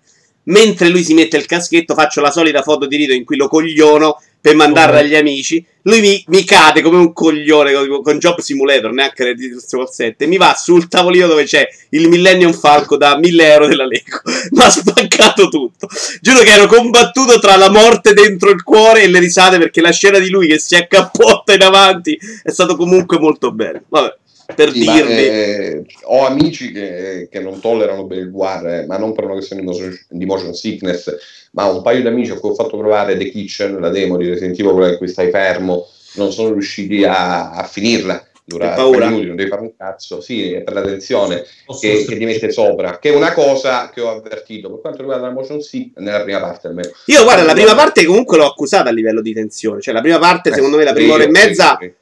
[0.44, 3.48] Mentre lui si mette il caschetto, faccio la solita foto di rito in cui lo
[3.48, 5.64] cogliono per mandarla agli amici.
[5.82, 10.26] Lui mi, mi, cade come un coglione con, con Job Simulator, neanche Resident 7.
[10.26, 14.20] Mi va sul tavolino dove c'è il Millennium Falco da 1000 euro della Lego.
[14.50, 15.88] Mi ha spaccato tutto.
[16.20, 19.92] Giuro che ero combattuto tra la morte dentro il cuore e le risate perché la
[19.92, 23.82] scena di lui che si accappotta in avanti è stato comunque molto bello.
[23.88, 24.18] Vabbè
[24.54, 25.12] per sì, dirvi.
[25.12, 29.34] Eh, ho amici che, che, non tollerano bene il War, eh, ma non per una
[29.34, 31.16] questione di motion, di motion, sickness,
[31.52, 34.28] ma un paio di amici a cui ho fatto provare The Kitchen, la demo di
[34.28, 38.24] Resident Evil, quella in cui stai fermo, non sono riusciti a, a finirla.
[38.42, 39.06] Dura paura.
[39.06, 41.44] minuti, non devi fare un cazzo, sì, è per la tensione
[41.80, 45.28] che, che, ti mette sopra, che è una cosa che ho avvertito per quanto riguarda
[45.28, 46.90] la motion sickness nella prima parte almeno.
[47.06, 50.18] Io guarda, la prima parte comunque l'ho accusata a livello di tensione, cioè la prima
[50.18, 51.78] parte, eh, secondo me, la prima ora e mezza...
[51.80, 51.92] Sì,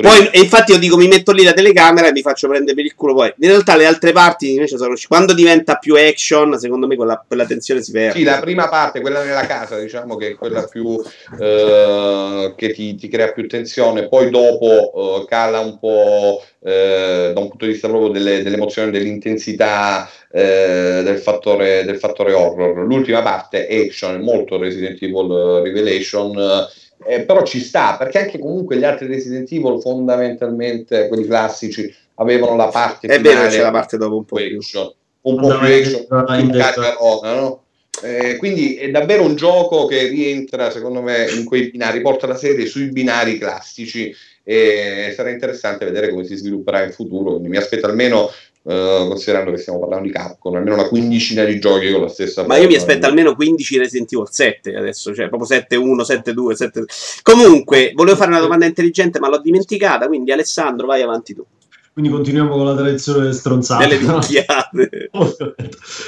[0.00, 2.84] Poi, e infatti io dico, mi metto lì la telecamera e mi faccio prendere per
[2.84, 3.34] il culo poi.
[3.38, 4.94] In realtà le altre parti invece sono...
[5.08, 8.16] Quando diventa più action, secondo me quella, quella tensione si perde.
[8.16, 11.02] Sì, la prima parte, quella nella casa, diciamo che è quella più...
[11.40, 14.06] Eh, che ti, ti, crea più tensione.
[14.06, 18.92] Poi dopo eh, cala un po' eh, da un punto di vista proprio delle, dell'emozione,
[18.92, 22.86] dell'intensità, eh, del fattore, del, fattore, horror.
[22.86, 26.68] L'ultima parte, action, molto Resident Evil Revelation
[27.08, 32.54] eh, però ci sta, perché anche comunque gli altri Resident Evil fondamentalmente, quelli classici, avevano
[32.54, 34.56] la parte È finale, vero, c'è la parte dopo un po' più.
[34.58, 34.92] Action,
[35.22, 37.62] un po' più action, carrona, no?
[38.02, 42.36] Eh, quindi è davvero un gioco che rientra, secondo me, in quei binari, porta la
[42.36, 47.32] serie sui binari classici e sarà interessante vedere come si svilupperà in futuro.
[47.32, 48.30] Quindi mi aspetto almeno
[48.62, 52.46] Uh, considerando che stiamo parlando di Capcom, almeno una quindicina di giochi con la stessa.
[52.46, 56.84] Ma io mi aspetto almeno 15 Resident Evil 7 adesso, cioè proprio 7-1, 7-2, 7
[57.22, 60.06] Comunque, volevo fare una domanda intelligente, ma l'ho dimenticata.
[60.06, 61.46] Quindi, Alessandro, vai avanti tu.
[61.98, 63.84] Quindi continuiamo con la tradizione stronzata.
[63.84, 65.10] Delle minchiate.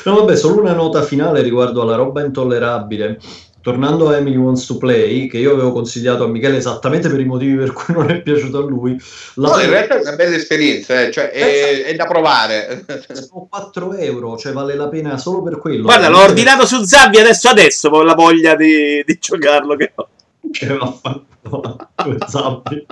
[0.04, 3.18] no, vabbè, solo una nota finale riguardo alla roba intollerabile
[3.60, 7.24] tornando a Emily Wants to Play, che io avevo consigliato a Michele esattamente per i
[7.24, 9.00] motivi per cui non è piaciuto a lui.
[9.34, 12.84] La no, in realtà è una bella esperienza, eh, cioè è, è, da provare.
[13.12, 15.82] Sono 4 euro, cioè vale la pena solo per quello.
[15.82, 20.08] Guarda, l'ho ordinato su Zabbi adesso adesso con la voglia di, di giocarlo che ho.
[20.50, 21.88] Che va fatto
[22.26, 22.86] Zabbi.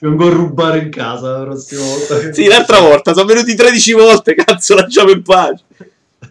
[0.00, 2.32] Vengo a rubare in casa la prossima volta.
[2.32, 5.64] Sì, l'altra volta sono venuti 13 volte, cazzo, lasciamo in pace.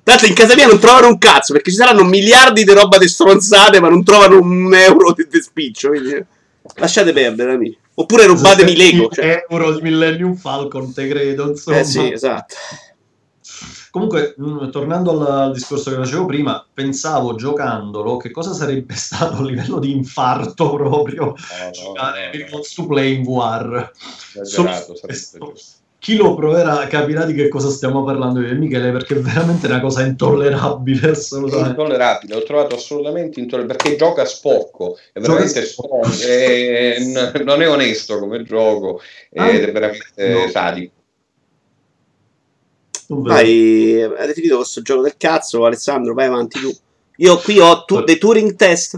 [0.10, 2.98] Tra l'altro in casa mia non trovano un cazzo, perché ci saranno miliardi di roba
[2.98, 5.89] di stronzate, ma non trovano un euro di, di spiccio.
[5.89, 6.26] Quindi
[6.78, 7.78] lasciate perdere, amici.
[7.93, 9.10] Oppure rubatemi Lego.
[9.10, 9.45] Cioè.
[9.48, 11.78] euro di Millennium Falcon, te credo, insomma.
[11.78, 12.56] Eh sì, esatto.
[13.91, 18.95] Comunque, mh, mm, tornando al, al, discorso che facevo prima, pensavo giocandolo che cosa sarebbe
[18.98, 22.62] stato a livello di infarto proprio no, no, giocare no, no.
[22.62, 23.91] to play in VR.
[24.41, 25.54] Esagerato, Solo,
[26.00, 29.68] chi lo proverà capirà di che cosa stiamo parlando io e Michele perché è veramente
[29.68, 31.70] una cosa intollerabile assolutamente.
[31.72, 36.08] Intollerabile l'ho trovato assolutamente intollerabile perché gioca sporco è veramente sporco.
[36.26, 39.02] è, n- non è onesto come gioco
[39.36, 40.50] ah, ed è veramente no.
[40.50, 40.94] sadico.
[43.08, 46.72] Vai hai finito questo gioco del cazzo Alessandro vai avanti tu.
[47.18, 48.98] Io qui ho tu- dei Turing test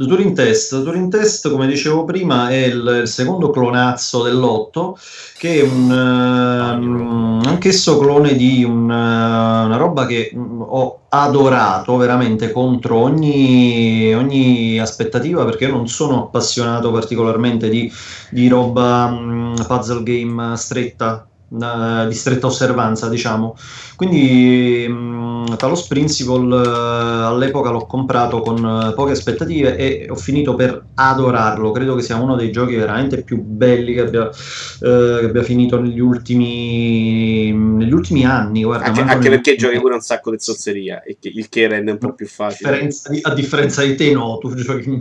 [0.00, 0.82] The Turing Test.
[0.82, 4.96] Turing Test, come dicevo prima, è il, il secondo clonazzo dell'otto,
[5.36, 11.98] che è un, uh, anch'esso clone di un, uh, una roba che um, ho adorato
[11.98, 17.92] veramente contro ogni, ogni, aspettativa, perché io non sono appassionato particolarmente di,
[18.30, 23.56] di roba um, puzzle game stretta, uh, di stretta osservanza, diciamo.
[23.96, 30.54] Quindi mh, Talos Principle uh, all'epoca l'ho comprato con uh, poche aspettative e ho finito
[30.54, 31.70] per adorarlo.
[31.70, 36.00] Credo che sia uno dei giochi veramente più belli che abbia, che abbia finito negli
[36.00, 38.62] ultimi, negli ultimi anni.
[38.62, 42.14] Guarda, anche, anche perché giochi pure un sacco di zozzeria, il che rende un po'
[42.14, 42.70] più facile.
[42.70, 44.98] Differenza di, a differenza di te, no, tu giochi,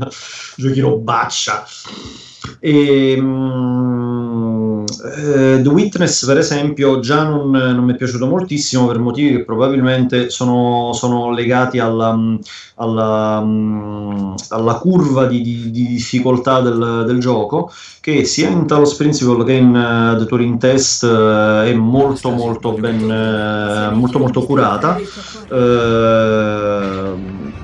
[0.56, 1.66] giochi robaccia.
[2.60, 9.00] E, um, eh, The Witness, per esempio, già non, non, mi è piaciuto moltissimo per
[9.00, 12.18] motivi che probabilmente sono, sono legati alla,
[12.76, 13.46] alla,
[14.50, 19.54] alla curva di, di, di difficoltà del, del, gioco, che sia in Talos Principle che
[19.54, 24.98] in uh, The Turing Test uh, è molto molto ben uh, molto molto curata.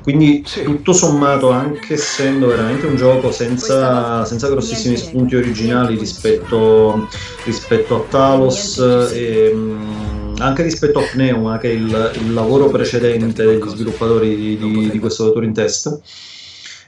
[0.05, 7.07] Quindi tutto sommato, anche essendo veramente un gioco senza, senza grossissimi spunti originali rispetto,
[7.43, 8.77] rispetto a Talos
[9.11, 14.57] e mm, anche rispetto a Pneuma, che è il, il lavoro precedente degli sviluppatori di,
[14.57, 15.99] di, di questo Turing Test.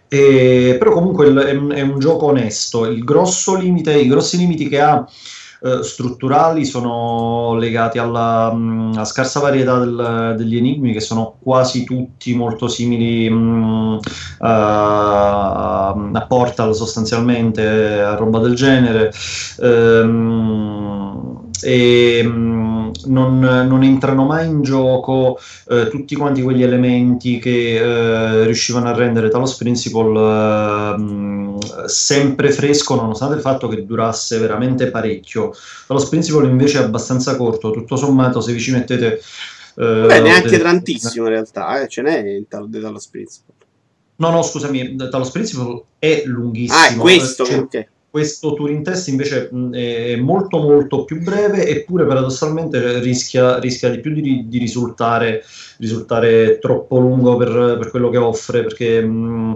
[0.08, 2.86] E, però comunque è, è, un gioco onesto.
[2.86, 5.04] Il grosso limite, I grossi limiti che ha
[5.62, 11.84] eh, strutturali sono legati alla, mh, mm, scarsa varietà del, degli enigmi che sono quasi
[11.84, 14.00] tutti molto simili mh,
[14.40, 19.12] uh, a Portal sostanzialmente, a roba del genere.
[19.58, 20.77] Um,
[21.62, 25.40] e mh, non, non, entrano mai in gioco
[25.70, 32.96] eh, tutti quanti quegli elementi che eh, riuscivano a rendere Talos Principle eh, sempre fresco
[32.96, 35.54] nonostante il fatto che durasse veramente parecchio.
[35.88, 39.22] Talos Principle invece è abbastanza corto tutto sommato se vi ci mettete
[39.76, 40.64] eh, Beh, neanche delle...
[40.64, 43.54] tantissimo in realtà eh, ce n'è in tal- Talos Principle
[44.18, 49.10] no no scusami Talos Principle è lunghissimo ah è questo cioè, okay questo Turing test
[49.10, 54.58] invece mh, è molto molto più breve eppure paradossalmente rischia, rischia di più di, di
[54.58, 55.44] risultare,
[55.78, 59.56] risultare, troppo lungo per, per, quello che offre perché mh,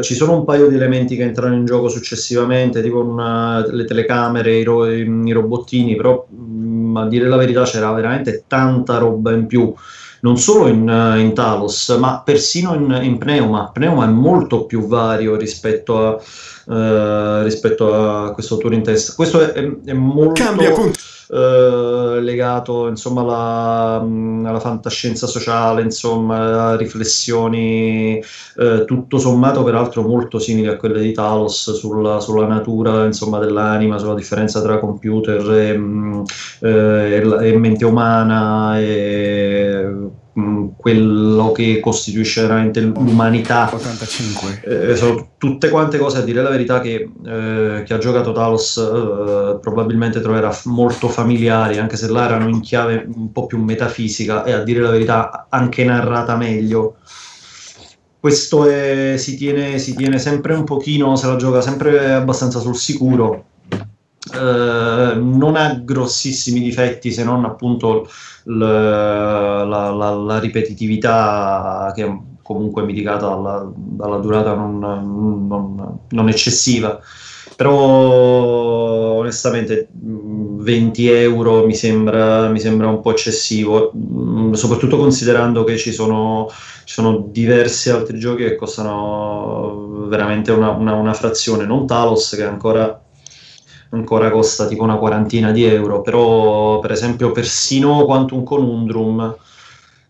[0.00, 4.56] ci sono un paio di elementi che entrano in gioco successivamente tipo una, le telecamere,
[4.56, 9.46] i, ro, i robottini però mh, a dire la verità c'era veramente tanta roba in
[9.46, 9.72] più
[10.22, 10.88] non solo in,
[11.18, 13.70] in Talos, ma persino in, in, Pneuma.
[13.72, 16.22] Pneuma è molto più vario rispetto a,
[16.66, 19.14] uh, rispetto a questo Turing Test.
[19.14, 20.42] Questo è, è, è molto
[21.28, 28.22] uh, legato insomma, alla, alla, fantascienza sociale, insomma, a riflessioni
[28.56, 33.98] uh, tutto sommato peraltro molto simili a quelle di Talos sulla, sulla natura insomma, dell'anima,
[33.98, 36.24] sulla differenza tra computer e, um,
[36.60, 38.78] e, e mente umana.
[38.80, 40.06] E, Mm,
[40.82, 43.70] quello che costituisce veramente l'umanità.
[43.72, 44.62] 85.
[44.64, 48.76] Eh, sono tutte quante cose, a dire la verità, che eh, chi ha giocato Talos
[48.78, 54.42] eh, probabilmente troverà molto familiari, anche se là erano in chiave un po' più metafisica
[54.42, 56.96] e a dire la verità anche narrata meglio.
[58.18, 62.76] Questo è, si, tiene, si tiene sempre un pochino, se la gioca sempre abbastanza sul
[62.76, 63.44] sicuro.
[64.32, 68.08] Uh, non ha grossissimi difetti se non appunto
[68.44, 76.98] la, la, la, ripetitività che è comunque mitigata dalla, dalla durata non, non, non, eccessiva.
[77.56, 83.92] Però onestamente 20 euro mi sembra, mi sembra un po' eccessivo,
[84.52, 86.48] soprattutto considerando che ci sono,
[86.84, 92.44] ci sono diversi altri giochi che costano veramente una, una, una frazione, non Talos che
[92.44, 93.00] ancora
[93.92, 99.36] ancora costa tipo una quarantina di euro, però per esempio persino Quantum Conundrum,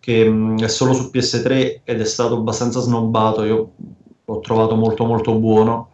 [0.01, 3.71] che mm, è solo su PS3 ed è stato abbastanza snobbato, io
[4.25, 5.90] l'ho trovato molto molto buono.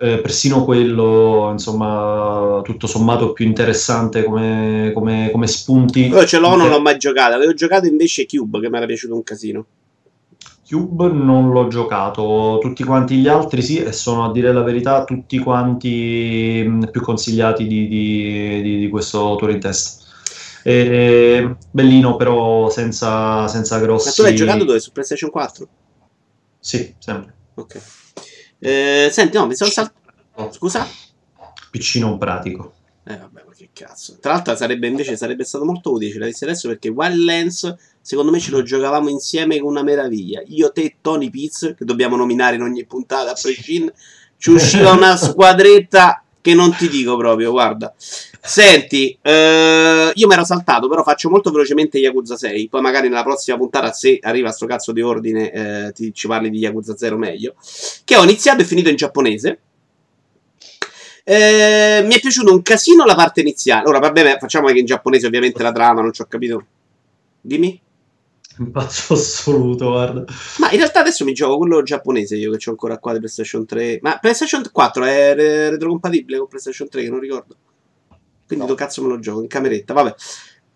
[0.00, 6.06] Eh, persino quello, insomma, tutto sommato più interessante come, come, come spunti.
[6.06, 7.34] Io ce l'ho, non l'ho mai giocato.
[7.34, 9.66] Avevo giocato invece Cube, che mi era piaciuto un casino.
[10.68, 15.04] Cube non l'ho giocato, tutti quanti gli altri sì, e sono a dire la verità
[15.04, 20.06] tutti quanti mm, più consigliati di, di, di, di questo Turing Test.
[20.62, 24.08] E, bellino, però senza, senza grossi.
[24.08, 24.78] Ma tu l'hai giocato dove?
[24.78, 25.68] Su PlayStation 4?
[26.60, 27.34] Sì, sempre.
[27.54, 27.80] Ok.
[28.58, 30.50] Eh, senti, no, mi sono saltato.
[30.50, 30.86] Scusa?
[31.70, 32.74] Piccino pratico.
[33.08, 34.18] Eh, vabbè, ma che cazzo.
[34.20, 37.76] Tra l'altro, sarebbe invece sarebbe stato molto utile ce l'avessi adesso perché Wildlands
[38.08, 40.40] Secondo me ce lo giocavamo insieme con una meraviglia.
[40.46, 43.94] Io, te, Tony Piz, che dobbiamo nominare in ogni puntata a prescindere,
[44.38, 47.92] ci usciva una squadretta che non ti dico proprio, guarda.
[47.98, 52.70] Senti, eh, io mi ero saltato, però faccio molto velocemente Yakuza 6.
[52.70, 56.48] Poi magari nella prossima puntata, se arriva sto cazzo di ordine, eh, ti, ci parli
[56.48, 57.56] di Yakuza 0 meglio.
[58.04, 59.58] Che ho iniziato e finito in giapponese.
[61.30, 63.86] Eh, mi è piaciuto un casino la parte iniziale.
[63.86, 66.64] Ora, vabbè, facciamo che in giapponese ovviamente la trama, non ci ho capito.
[67.38, 67.78] Dimmi.
[68.56, 70.24] Un pazzo assoluto, guarda.
[70.56, 73.66] Ma in realtà adesso mi gioco quello giapponese io che ho ancora qua di PlayStation
[73.66, 73.98] 3.
[74.00, 77.56] Ma PlayStation 4 è re- retrocompatibile con PlayStation 3, che non ricordo.
[78.46, 78.72] Quindi no.
[78.72, 79.42] dove cazzo me lo gioco?
[79.42, 80.14] In cameretta, vabbè.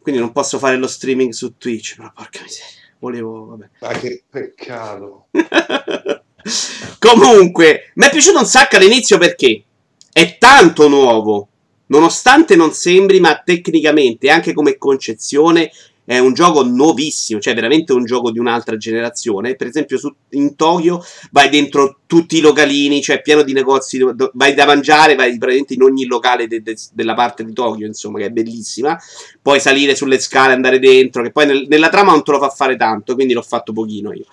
[0.03, 2.79] Quindi non posso fare lo streaming su Twitch, però porca miseria.
[2.99, 3.71] Volevo, vabbè.
[3.81, 5.29] Ma che peccato.
[6.99, 9.65] Comunque, mi è piaciuto un sacco all'inizio perché
[10.13, 11.49] è tanto nuovo.
[11.87, 15.71] Nonostante non sembri, ma tecnicamente, anche come concezione,
[16.05, 19.55] è un gioco nuovissimo, cioè veramente un gioco di un'altra generazione.
[19.55, 24.31] Per esempio, su, in Tokyo vai dentro tutti i localini, cioè pieno di negozi, do,
[24.35, 28.19] vai da mangiare, vai praticamente in ogni locale de, de, della parte di Tokyo, insomma,
[28.19, 28.99] che è bellissima.
[29.41, 32.49] Puoi salire sulle scale, andare dentro, che poi nel, nella trama non te lo fa
[32.49, 34.25] fare tanto, quindi l'ho fatto pochino io.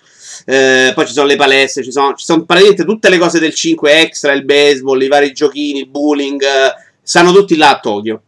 [0.45, 3.53] Eh, poi ci sono le palestre, ci sono, ci sono, praticamente tutte le cose del
[3.53, 8.21] 5 extra, il baseball, i vari giochini, il bowling, eh, stanno tutti là a Tokyo.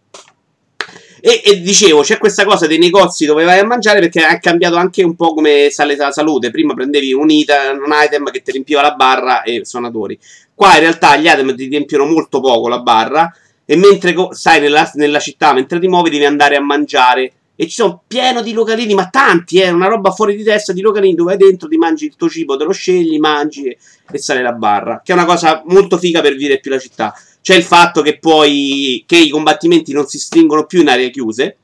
[1.23, 4.75] E, e, dicevo, c'è questa cosa dei negozi dove vai a mangiare perché ha cambiato
[4.75, 6.49] anche un po' come sale la salute.
[6.49, 10.17] Prima prendevi un, ita, un item che ti riempiva la barra e suonatori.
[10.55, 13.31] Qua in realtà gli item ti riempiono molto poco la barra.
[13.65, 17.33] E mentre stai nella, nella città, mentre ti muovi, devi andare a mangiare.
[17.61, 20.73] E ci sono pieno di localini, ma tanti, è eh, una roba fuori di testa
[20.73, 23.77] di localini dove vai dentro, ti mangi il tuo cibo, te lo scegli, mangi e,
[24.11, 25.01] e sale la barra.
[25.05, 27.13] Che è una cosa molto figa per vivere più la città.
[27.39, 31.57] C'è il fatto che poi che i combattimenti non si stringono più in aree chiuse,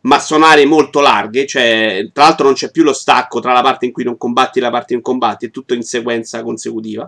[0.00, 3.60] ma sono aree molto larghe, cioè tra l'altro non c'è più lo stacco tra la
[3.60, 6.42] parte in cui non combatti e la parte in cui combatti, è tutto in sequenza
[6.42, 7.06] consecutiva.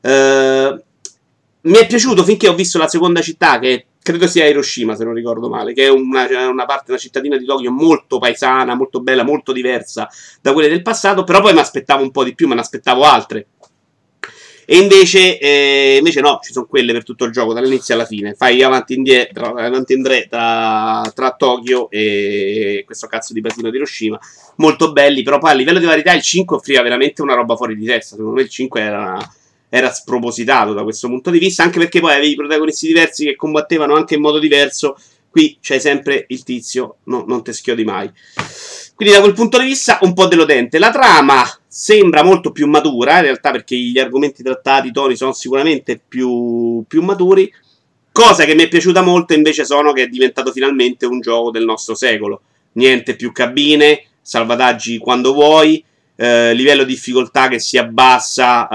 [0.00, 0.82] Uh,
[1.60, 5.14] mi è piaciuto finché ho visto la seconda città, che credo sia Hiroshima, se non
[5.14, 9.22] ricordo male, che è una, una parte, una cittadina di Tokyo molto paesana, molto bella,
[9.22, 10.08] molto diversa
[10.40, 13.04] da quelle del passato, però poi mi aspettavo un po' di più, me ne aspettavo
[13.04, 13.46] altre.
[14.64, 18.34] E invece, eh, invece no, ci sono quelle per tutto il gioco, dall'inizio alla fine.
[18.34, 23.70] Fai avanti e indietro, avanti e indietro tra, tra Tokyo e questo cazzo di paesino
[23.70, 24.18] di Hiroshima.
[24.56, 27.76] Molto belli, però poi a livello di varietà il 5 offriva veramente una roba fuori
[27.76, 28.14] di testa.
[28.14, 29.18] Secondo me il 5 era,
[29.74, 33.94] era spropositato da questo punto di vista, anche perché poi avevi protagonisti diversi che combattevano
[33.94, 34.98] anche in modo diverso.
[35.30, 38.10] Qui c'è sempre il tizio, no, non te schiodi mai.
[38.94, 40.78] Quindi da quel punto di vista un po' deludente.
[40.78, 45.32] La trama sembra molto più matura, in realtà perché gli argomenti trattati, i toni sono
[45.32, 47.50] sicuramente più, più maturi.
[48.12, 51.64] Cosa che mi è piaciuta molto invece sono che è diventato finalmente un gioco del
[51.64, 52.42] nostro secolo.
[52.72, 55.82] Niente più cabine, salvataggi quando vuoi,
[56.22, 58.68] eh, livello di difficoltà che si abbassa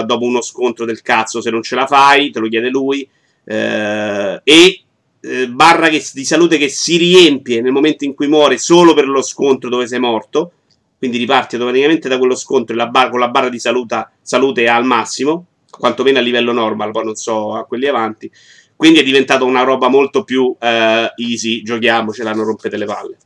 [0.00, 3.06] eh, dopo uno scontro del cazzo se non ce la fai, te lo chiede lui,
[3.44, 4.82] eh, e
[5.20, 9.06] eh, barra che, di salute che si riempie nel momento in cui muore solo per
[9.06, 10.52] lo scontro dove sei morto,
[10.96, 14.84] quindi riparti automaticamente da quello scontro la bar- con la barra di saluta, salute al
[14.86, 18.30] massimo, quantomeno a livello normal, poi non so a quelli avanti.
[18.74, 23.16] Quindi è diventato una roba molto più uh, easy, giochiamo, ce l'hanno rompete le palle.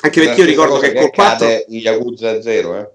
[0.00, 2.90] Anche perché io ricordo che, che col 4 in Yakuza 0, eh?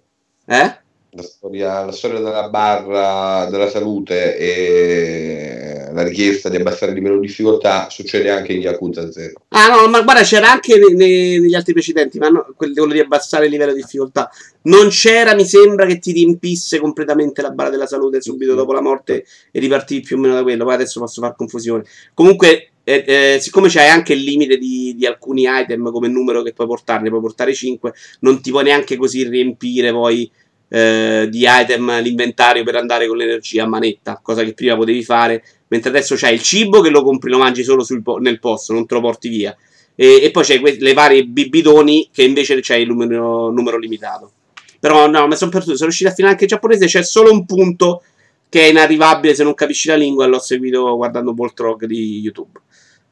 [0.52, 0.78] Eh?
[1.12, 7.20] La storia, la storia, della barra della salute e la richiesta di abbassare il livello
[7.20, 9.34] di difficoltà succede anche in Yakuza 0.
[9.50, 13.00] Ah no, ma guarda, c'era anche ne, ne, negli altri precedenti, ma no, quello di
[13.00, 14.30] abbassare il livello di difficoltà.
[14.64, 18.82] Non c'era, mi sembra, che ti riempisse completamente la barra della salute subito dopo la
[18.82, 20.64] morte e ripartivi più o meno da quello.
[20.64, 21.84] Poi adesso posso far confusione.
[22.16, 26.54] Comunque, eh, eh, siccome c'hai anche il limite di, di, alcuni item come numero che
[26.54, 30.30] puoi portarne, puoi portare 5, non ti puoi neanche così riempire poi
[30.70, 35.44] eh, di item l'inventario per andare con l'energia a manetta, cosa che prima potevi fare,
[35.68, 38.88] mentre adesso c'hai il cibo che lo compri, lo mangi solo po- nel posto, non
[38.88, 39.56] te lo porti via.
[39.94, 44.32] E, e poi c'hai que- le varie bibitoni che invece c'hai il numero, numero limitato.
[44.80, 47.46] Però no, mi sono perduto, sono riuscito a finire anche il giapponese, c'è solo un
[47.46, 48.02] punto
[48.50, 52.60] che è inarrivabile se non capisci la lingua, l'ho seguito guardando Voltrog di YouTube.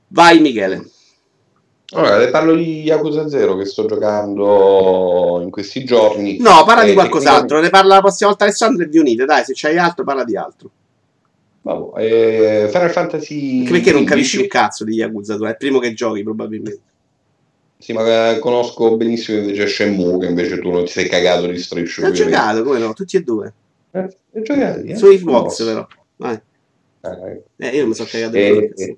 [0.08, 0.90] Vai Michele.
[1.92, 6.38] Allora, le parlo di Yakuza 0 che sto giocando in questi giorni.
[6.40, 7.62] No, parla di qualcos'altro.
[7.62, 9.24] Ne parla la prossima volta Alessandro e di Unite.
[9.24, 10.70] Dai, se c'hai altro, parla di altro.
[11.62, 13.60] Vabbè, eh, Final Fantasy.
[13.60, 15.48] Anche perché non capisci un cazzo di Yakuza 2?
[15.48, 16.82] È il primo che giochi, probabilmente.
[17.78, 21.60] Sì, ma eh, conosco benissimo invece Shenmue, che invece tu non ti sei cagato di
[21.60, 22.06] striscio.
[22.06, 22.94] Ho giocato, come no?
[22.94, 23.54] Tutti e due.
[23.92, 24.96] Eh, giocati, eh?
[24.96, 25.88] Su Xbox, però.
[26.18, 26.40] Vai.
[27.02, 28.98] Eh, eh, io non mi sono cagato di eh, eh.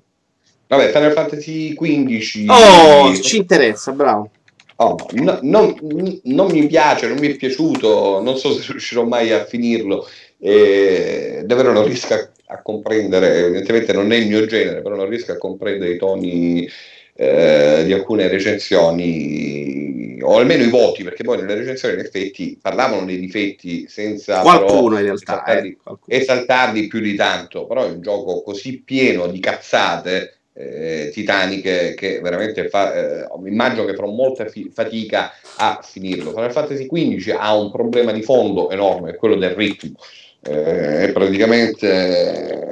[0.70, 2.48] Vabbè, Final Fantasy XV.
[2.48, 4.30] Oh, ci interessa, bravo.
[4.76, 5.74] Oh, no, non,
[6.22, 10.08] non, mi piace, non mi è piaciuto, non so se riuscirò mai a finirlo.
[10.38, 15.08] Eh, davvero non riesco a, a, comprendere, evidentemente non è il mio genere, però non
[15.08, 16.70] riesco a comprendere i toni
[17.14, 23.04] eh, di alcune recensioni, o almeno i voti, perché poi nelle recensioni in effetti parlavano
[23.06, 28.00] dei difetti senza qualcuno in realtà esaltarli, eh, esaltarli più di tanto, però è un
[28.00, 34.46] gioco così pieno di cazzate eh, titaniche che veramente fa, eh, immagino che farò molta
[34.46, 36.32] fi- fatica a finirlo.
[36.32, 39.96] Final Fantasy XV ha un problema di fondo enorme, quello del ritmo.
[40.42, 42.70] Eh, è praticamente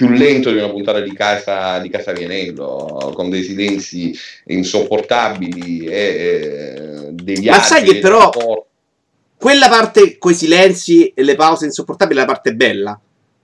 [0.00, 4.16] più lento di una puntata di casa di casa Vianello con dei silenzi
[4.46, 8.30] insopportabili e eh, degli Ma sai che però
[9.36, 12.98] quella parte con i silenzi e le pause insopportabili è la parte bella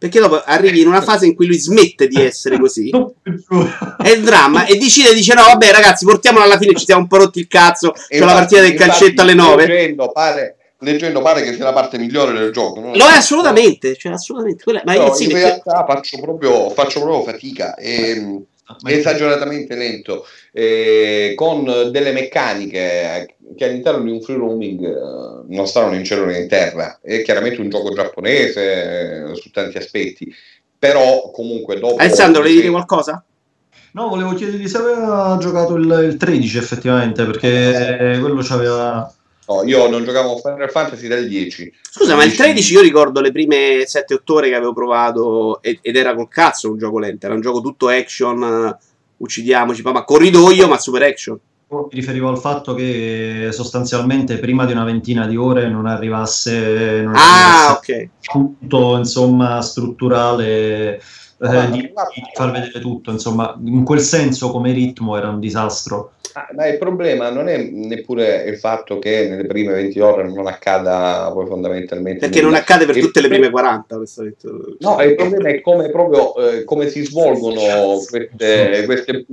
[0.07, 2.91] perché dopo arrivi in una fase in cui lui smette di essere così.
[4.03, 4.65] è il dramma.
[4.65, 6.75] E decide, dice: No, vabbè, ragazzi, portiamolo alla fine.
[6.75, 7.93] Ci siamo un po' rotti il cazzo.
[7.93, 9.67] C'è la partita del calcetto alle 9.
[9.67, 12.81] Leggendo pare, leggendo pare che sia la parte migliore del gioco.
[12.81, 13.97] Lo è assolutamente.
[13.97, 14.63] Cioè, assolutamente.
[14.63, 17.75] Quella, ma no, in realtà faccio, proprio, faccio proprio fatica.
[17.75, 18.45] E, ehm,
[18.87, 25.91] esageratamente lento, eh, con delle meccaniche che all'interno di un free roaming eh, non stanno
[25.91, 26.99] né in cielo né in terra.
[27.01, 30.33] È chiaramente un gioco giapponese eh, su tanti aspetti,
[30.79, 31.97] però comunque dopo...
[31.97, 33.25] Alessandro, volevi dire qualcosa?
[33.93, 39.11] No, volevo chiedergli se aveva giocato il, il 13 effettivamente, perché quello c'aveva...
[39.49, 41.73] No, io non giocavo Final Fantasy dal 10.
[41.91, 46.15] Scusa, ma il 13 io ricordo le prime 7-8 ore che avevo provato ed, era
[46.15, 48.77] col cazzo un gioco lento, era un gioco tutto action,
[49.17, 51.39] uccidiamoci, ma corridoio, ma super action.
[51.69, 57.15] Mi riferivo al fatto che sostanzialmente prima di una ventina di ore non arrivasse, non
[57.17, 58.09] ah, ok.
[58.31, 61.01] punto insomma strutturale
[61.39, 61.93] eh, di, di,
[62.33, 66.13] far vedere tutto, insomma, in quel senso come ritmo era un disastro.
[66.33, 70.47] Ah, ma il problema non è neppure il fatto che nelle prime 20 ore non
[70.47, 72.51] accada poi fondamentalmente perché nulla.
[72.51, 73.97] non accade per il tutte le prime 40
[74.81, 79.25] no, il problema è come proprio eh, come si svolgono queste, queste,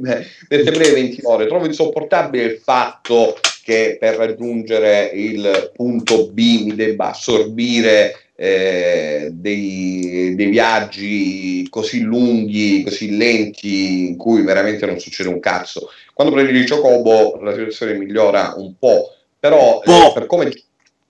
[0.47, 3.35] queste prime 20 ore trovo insopportabile il fatto
[3.65, 12.83] che per raggiungere il punto B mi debba assorbire eh, dei, dei, viaggi così lunghi,
[12.83, 15.89] così lenti, in cui veramente non succede un cazzo.
[16.13, 19.81] Quando prendi il Chocobo la situazione migliora un po', però.
[19.83, 20.51] Eh, per come...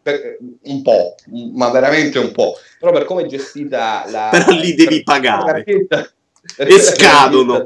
[0.03, 1.15] Per, un po',
[1.53, 2.57] ma veramente un po'.
[2.77, 4.27] Però per come è gestita la...
[4.31, 5.63] Però li devi pagare.
[5.63, 5.87] e
[6.79, 7.65] scadono.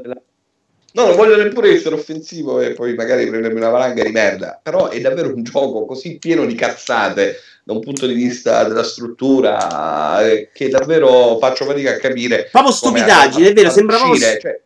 [0.92, 4.88] No, non voglio neppure essere offensivo e poi magari prendermi una valanga di merda, però
[4.88, 10.26] è davvero un gioco così pieno di cazzate da un punto di vista della struttura
[10.26, 12.48] eh, che davvero faccio fatica a capire.
[12.50, 14.18] Proprio stupidaggine, è vero, sembra proprio...
[14.18, 14.60] Cioè,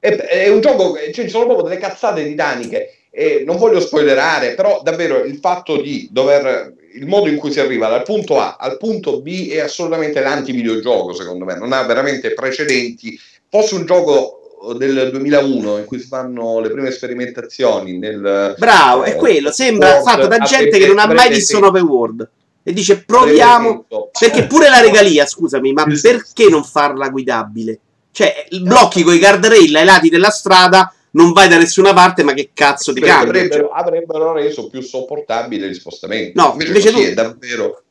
[0.00, 4.54] è, è, un gioco, cioè, ci sono proprio delle cazzate titaniche e non voglio spoilerare,
[4.54, 8.56] però davvero il fatto di dover il modo in cui si arriva dal punto A
[8.58, 13.18] al punto B è assolutamente l'anti-videogioco, secondo me, non ha veramente precedenti.
[13.50, 14.37] Fosse un gioco
[14.76, 20.02] del 2001 in cui si fanno le prime sperimentazioni nel bravo è eh, quello sembra
[20.02, 22.30] fatto da gente che non ha mai visto un open world
[22.62, 23.86] e dice proviamo
[24.18, 27.78] perché pure la regalia scusami ma perché non farla guidabile?
[28.10, 32.34] Cioè blocchi con i guardrail ai lati della strada non vai da nessuna parte ma
[32.34, 33.28] che cazzo ti cambia?
[33.28, 36.32] avrebbero, avrebbero reso più sopportabile gli spostamenti.
[36.34, 36.98] No invece, invece tu...
[36.98, 37.82] è davvero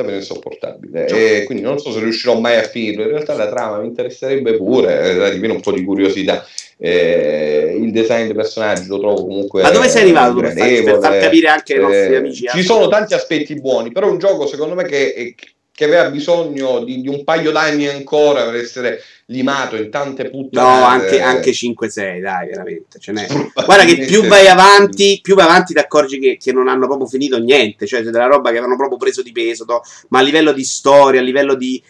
[0.00, 1.06] davvero insopportabile.
[1.06, 3.02] E quindi non so se riuscirò mai a finirlo.
[3.02, 6.44] In realtà la trama mi interesserebbe pure, eh, viene un po' di curiosità.
[6.78, 9.62] Eh, il design dei personaggi lo trovo comunque.
[9.62, 12.46] Ma dove sei arrivato per, per far capire anche ai nostri eh, amici?
[12.48, 15.48] Ci sono tanti aspetti buoni, però è un gioco secondo me che, che
[15.84, 20.78] aveva bisogno di, di, un paio d'anni ancora per essere limato in tante puttane.
[20.78, 22.98] No, anche, anche 5-6, dai, veramente.
[22.98, 23.26] Ce n'è.
[23.52, 27.06] Guarda che più vai avanti, più vai avanti ti accorgi che, che, non hanno proprio
[27.06, 30.22] finito niente, cioè c'è della roba che avevano proprio preso di peso, to, ma a
[30.22, 31.82] livello di storia, a livello di...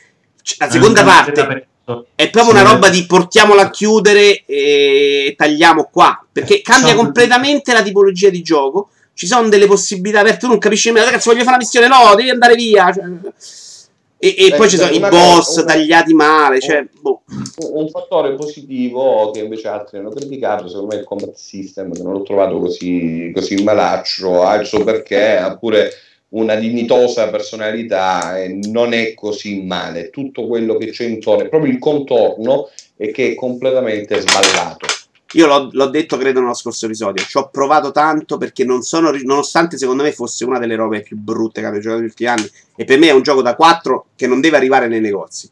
[0.43, 1.69] Cioè, la seconda parte
[2.15, 7.83] è proprio una roba di portiamola a chiudere e tagliamo qua, perché cambia completamente la
[7.83, 8.91] tipologia di gioco.
[9.13, 12.15] Ci sono delle possibilità aperte, tu non capisci nemmeno, ragazzi, voglio fare una missione, no,
[12.15, 12.93] devi andare via.
[12.93, 13.05] Cioè,
[14.23, 16.61] e, e poi ci sono i boss cosa, tagliati male.
[16.61, 17.23] Cioè, boh.
[17.73, 22.13] Un fattore positivo che invece altri hanno criticato, secondo me, il combat system, che non
[22.13, 25.91] l'ho trovato così, così malaccio, alzo perché ha pure
[26.31, 30.11] una dignitosa personalità e non è così male.
[30.11, 32.69] Tutto quello che c'è intorno, proprio il contorno,
[32.99, 34.87] è che è completamente sballato.
[35.35, 37.25] Io l'ho, l'ho, detto, credo, nello scorso episodio.
[37.25, 39.13] Ci ho provato tanto perché non sono.
[39.23, 42.51] Nonostante secondo me fosse una delle robe più brutte che abbia giocato negli ultimi anni.
[42.75, 45.49] E per me è un gioco da 4 che non deve arrivare nei negozi.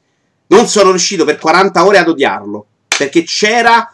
[0.49, 2.67] Non sono riuscito per 40 ore ad odiarlo.
[2.97, 3.93] Perché c'era.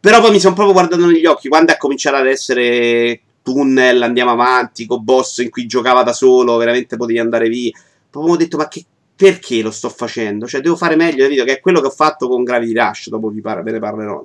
[0.00, 4.30] Però poi mi sono proprio guardato negli occhi quando ha cominciato ad essere tunnel, andiamo
[4.30, 7.72] avanti, con boss in cui giocava da solo, veramente potevi andare via.
[8.10, 8.84] Proprio ho detto, ma che,
[9.16, 10.46] perché lo sto facendo?
[10.46, 11.44] Cioè, devo fare meglio, capito?
[11.44, 14.22] Che è quello che ho fatto con Gravity Rush, dopo vi par- ve ne parlerò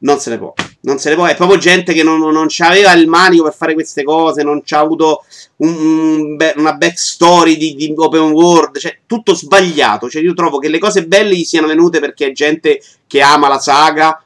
[0.00, 0.52] non se ne può.
[0.82, 1.26] Non se ne può.
[1.26, 4.78] È proprio gente che non, non aveva il manico per fare queste cose, non c'ha
[4.78, 5.24] avuto
[5.56, 8.78] un, un, una backstory di, di, open world.
[8.78, 10.08] Cioè, tutto sbagliato.
[10.08, 13.48] Cioè, io trovo che le cose belle gli siano venute perché è gente che ama
[13.48, 14.22] la saga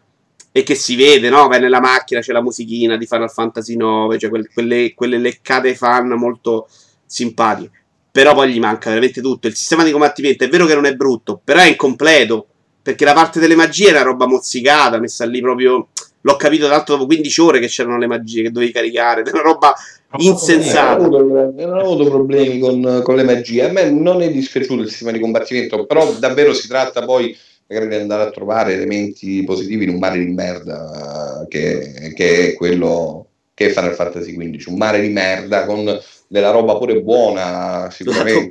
[0.50, 1.48] e che si vede, no?
[1.48, 5.74] Vai nella macchina, c'è la musichina di Final Fantasy 9, cioè quelle, quelle, quelle leccate
[5.74, 6.68] fan molto
[7.06, 7.70] simpatiche.
[8.10, 9.46] Però poi gli manca veramente tutto.
[9.46, 12.48] Il sistema di combattimento è vero che non è brutto, però è incompleto
[12.82, 15.88] perché la parte delle magie era roba mozzicata, messa lì proprio.
[16.24, 19.30] L'ho capito tra l'altro dopo 15 ore che c'erano le magie che dovevi caricare, era
[19.32, 19.74] una roba
[20.18, 21.08] insensata.
[21.08, 23.68] Non ho avuto, non ho avuto problemi con, con, le magie.
[23.68, 27.88] A me non è dispiaciuto il sistema di combattimento, però davvero si tratta poi magari
[27.88, 33.26] di andare a trovare elementi positivi in un mare di merda che, che è quello
[33.54, 34.68] che è Final Fantasy XV.
[34.68, 38.48] Un mare di merda con della roba pure buona, sicuramente.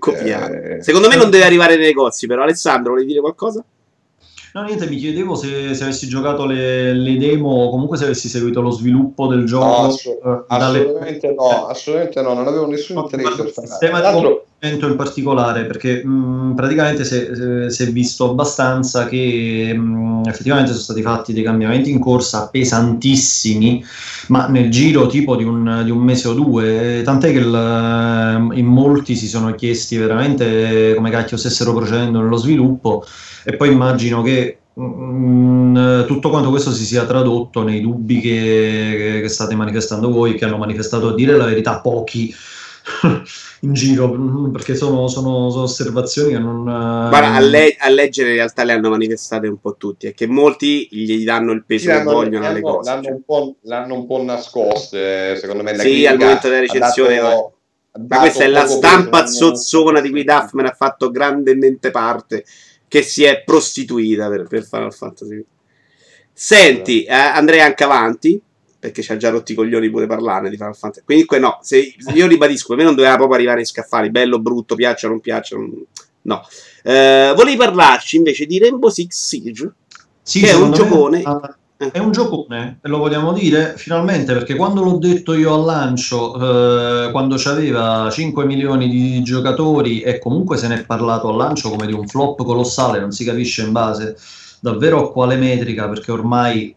[0.82, 3.64] Secondo me non deve arrivare nei negozi, però Alessandro, vuoi dire qualcosa?
[4.54, 8.28] No, niente, mi chiedevo se, se avessi giocato le, le, demo o comunque se avessi
[8.28, 9.66] seguito lo sviluppo del gioco.
[9.66, 11.36] No, assolut- eh, assolutamente dalle...
[11.36, 13.42] no, assolutamente no, non avevo nessun interesse.
[13.44, 14.06] Il sistema di
[14.64, 21.34] in particolare, perché mh, praticamente si è visto abbastanza che mh, effettivamente sono stati fatti
[21.34, 23.84] dei cambiamenti in corsa pesantissimi,
[24.28, 28.66] ma nel giro tipo di un, di un mese o due, tant'è che il, in
[28.68, 33.04] molti si sono chiesti veramente come cacchio stessero procedendo nello sviluppo
[33.44, 39.28] e poi immagino che mm, tutto quanto questo si sia tradotto nei dubbi che, che
[39.28, 42.32] state manifestando voi, che hanno manifestato a dire la verità pochi
[43.62, 46.64] in giro, perché sono, sono, sono osservazioni che non...
[46.64, 50.28] Guarda, a, le- a, leggere in realtà le hanno manifestate un po' tutti, e che
[50.28, 52.90] molti gli danno il peso sì, che vogliono alle cose.
[52.90, 53.12] L'hanno, cioè.
[53.26, 55.76] un l'hanno, un po', nascoste, secondo me.
[55.76, 57.16] La sì, al momento della recensione...
[57.18, 57.56] Dato,
[58.08, 62.46] ma questa è la stampa zozzona di cui Duffman ha fatto grandemente parte
[62.88, 65.46] che si è prostituita per, per Final Fantasy.
[66.34, 68.42] Senti, eh, andrei anche avanti.
[68.82, 71.06] Perché ci ha già rotti i coglioni pure parlarne di Final Fantasy.
[71.06, 74.74] Quindi no, se, io ribadisco, per me non doveva proprio arrivare in scaffali, bello, brutto,
[74.74, 75.72] piaccia, non piaccia, non,
[76.24, 76.42] no.
[76.82, 79.72] Eh, volevi parlarci invece di Rainbow Six Siege,
[80.24, 81.22] sì, che è un giocone...
[81.22, 81.56] Me,
[81.92, 87.12] è un giocone, lo vogliamo dire finalmente, perché quando l'ho detto io al lancio, eh,
[87.12, 91.88] quando c'aveva 5 milioni di giocatori e comunque se ne è parlato al lancio come
[91.88, 94.16] di un flop colossale, non si capisce in base
[94.60, 96.76] davvero a quale metrica, perché ormai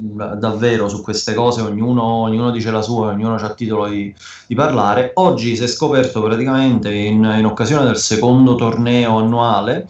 [0.00, 4.14] davvero su queste cose ognuno, ognuno dice la sua, ognuno ha titolo di,
[4.46, 5.10] di, parlare.
[5.14, 9.88] Oggi si è scoperto praticamente in, in occasione del secondo torneo annuale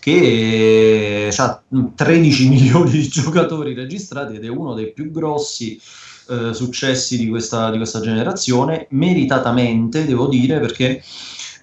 [0.00, 1.62] che ha
[1.94, 5.80] 13 milioni di giocatori registrati ed è uno dei più grossi
[6.28, 11.02] eh, successi di questa, di questa generazione, meritatamente devo dire perché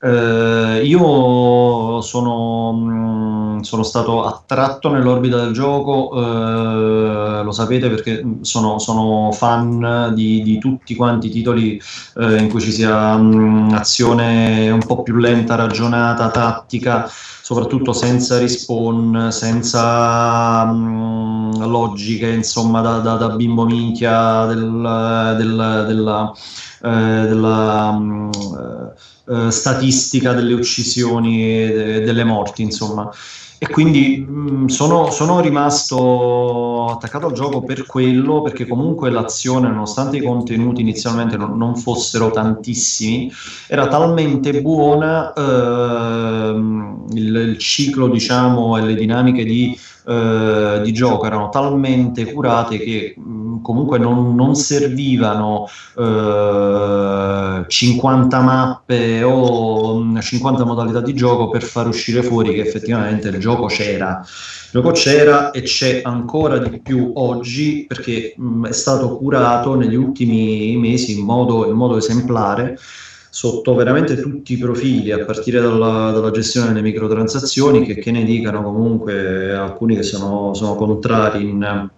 [0.04, 8.80] eh, io sono, mm, sono, stato attratto nell'orbita del gioco, eh, lo sapete perché sono,
[8.80, 11.80] sono fan di, di, tutti quanti i titoli
[12.18, 17.94] eh, in cui ci sia mh, mm, azione un po' più lenta, ragionata, tattica soprattutto
[17.94, 26.32] senza respawn, senza mh, logiche, insomma, da, da, da, bimbo minchia del, del, della,
[26.82, 28.30] eh, della mh,
[29.28, 33.10] eh, statistica delle uccisioni e delle morti, insomma.
[33.64, 40.18] E quindi mh, sono, sono, rimasto attaccato al gioco per quello, perché comunque l'azione, nonostante
[40.18, 43.32] i contenuti inizialmente non, non fossero tantissimi,
[43.68, 49.78] era talmente buona, ehm, il, il, ciclo, diciamo, e le dinamiche di
[50.08, 59.24] eh, di gioco erano talmente curate che mh, comunque non, non servivano eh, 50 mappe
[59.24, 64.20] o mh, 50 modalità di gioco per far uscire fuori che effettivamente il gioco c'era.
[64.22, 69.96] Il gioco c'era e c'è ancora di più oggi perché mh, è stato curato negli
[69.96, 72.78] ultimi mesi in modo, in modo esemplare
[73.42, 78.24] sotto veramente tutti i profili, a partire dalla, dalla gestione delle microtransazioni, che, che, ne
[78.24, 81.90] dicano comunque alcuni che sono, sono contrari in,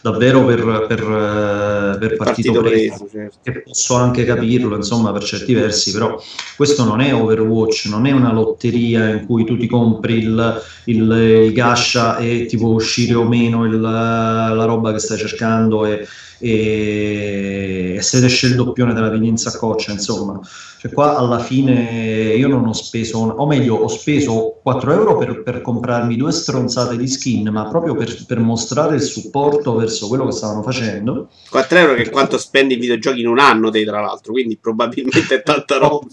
[0.00, 3.36] davvero per, per, per partito, partito preso, certo.
[3.42, 6.18] che posso anche capirlo insomma per certi versi però
[6.56, 11.10] questo non è Overwatch non è una lotteria in cui tu ti compri il, il,
[11.46, 16.06] il gascia e ti può uscire o meno il, la roba che stai cercando e,
[16.38, 20.40] e, se esce il doppione della pigli in saccoccia, insomma.
[20.78, 25.42] Cioè qua alla fine io non ho speso, o meglio ho speso 4 euro per,
[25.42, 30.26] per comprarmi due stronzate di skin, ma proprio per, per, mostrare il supporto verso quello
[30.26, 31.30] che stavano facendo.
[31.50, 34.58] 4 euro che è quanto spendi i videogiochi in un anno te tra l'altro, quindi
[34.58, 36.06] probabilmente è tanta roba.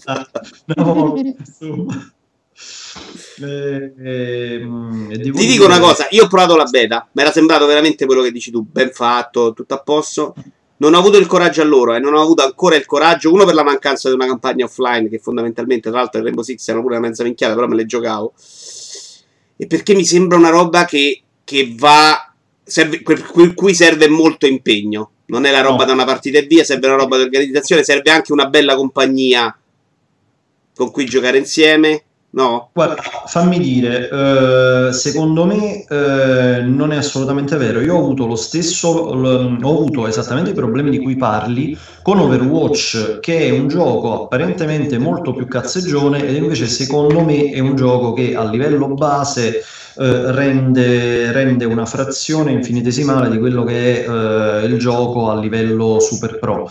[0.76, 2.13] no, insomma.
[3.42, 4.68] Eh, eh,
[5.20, 8.30] Ti dico una cosa, io ho provato la beta, mi era sembrato veramente quello che
[8.30, 10.34] dici tu, ben fatto, tutto a posto.
[10.76, 13.44] Non ho avuto il coraggio a loro, eh, non ho avuto ancora il coraggio, uno
[13.44, 16.80] per la mancanza di una campagna offline, che fondamentalmente tra l'altro il Rainbow Six era
[16.80, 18.32] pure una mezza minchiata, però me le giocavo.
[19.56, 22.32] E perché mi sembra una roba che, che va,
[22.62, 25.10] serve, per cui serve molto impegno.
[25.26, 25.84] Non è la roba no.
[25.86, 29.56] da una partita e via, serve una roba di organizzazione, serve anche una bella compagnia
[30.74, 32.70] con cui giocare insieme No?
[32.72, 34.08] Guarda, fammi dire,
[34.88, 37.80] eh, secondo me eh, non è assolutamente vero.
[37.80, 42.18] Io ho avuto lo stesso, l- ho avuto esattamente i problemi di cui parli con
[42.18, 47.76] Overwatch, che è un gioco apparentemente molto più cazzeggione ed invece secondo me è un
[47.76, 49.62] gioco che a livello base
[49.96, 56.00] eh, rende, rende, una frazione infinitesimale di quello che è eh, il gioco a livello
[56.00, 56.68] super pro.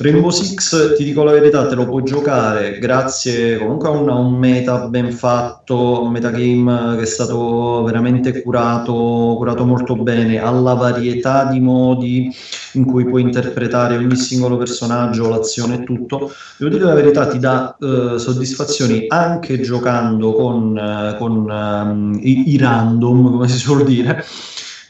[0.00, 4.14] Rainbow Six, ti dico la verità, te lo puoi giocare grazie comunque a un, a
[4.14, 10.74] un meta ben fatto, un metagame che è stato veramente curato, curato molto bene, alla
[10.74, 12.32] varietà di modi
[12.74, 16.32] in cui puoi interpretare ogni singolo personaggio, l'azione e tutto.
[16.58, 22.52] Devo dire la verità, ti dà uh, soddisfazioni anche giocando con, uh, con um, i,
[22.52, 24.24] i random, come si suol dire,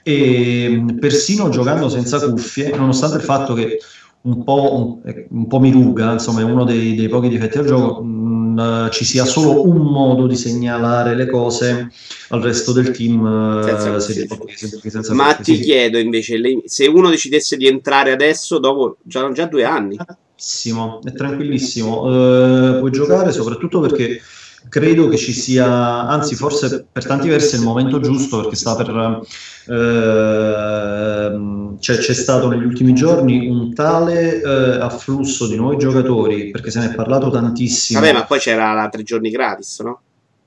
[0.03, 3.79] e persino giocando senza cuffie, nonostante il fatto che
[4.21, 7.67] un po', un, un po' mi ruga, insomma è uno dei, dei pochi difetti del
[7.67, 11.91] gioco, mh, mm, ci sia solo un modo di segnalare le cose
[12.29, 13.63] al resto del team.
[13.63, 15.63] Senza se, se, senza Ma ti sì.
[15.63, 19.97] chiedo invece, se uno decidesse di entrare adesso, dopo già, già due anni.
[19.97, 22.03] Tranquillissimo, è tranquillissimo.
[22.03, 24.21] Uh, puoi giocare soprattutto perché
[24.69, 28.77] credo che ci sia, anzi forse per tanti versi è il momento giusto perché sta
[28.77, 29.21] per...
[29.67, 31.39] Eh,
[31.81, 36.81] cioè, c'è stato negli ultimi giorni un tale eh, afflusso di nuovi giocatori perché se
[36.81, 38.01] ne è parlato tantissimo.
[38.01, 40.01] Vabbè, ma poi c'era la tre giorni gratis, no?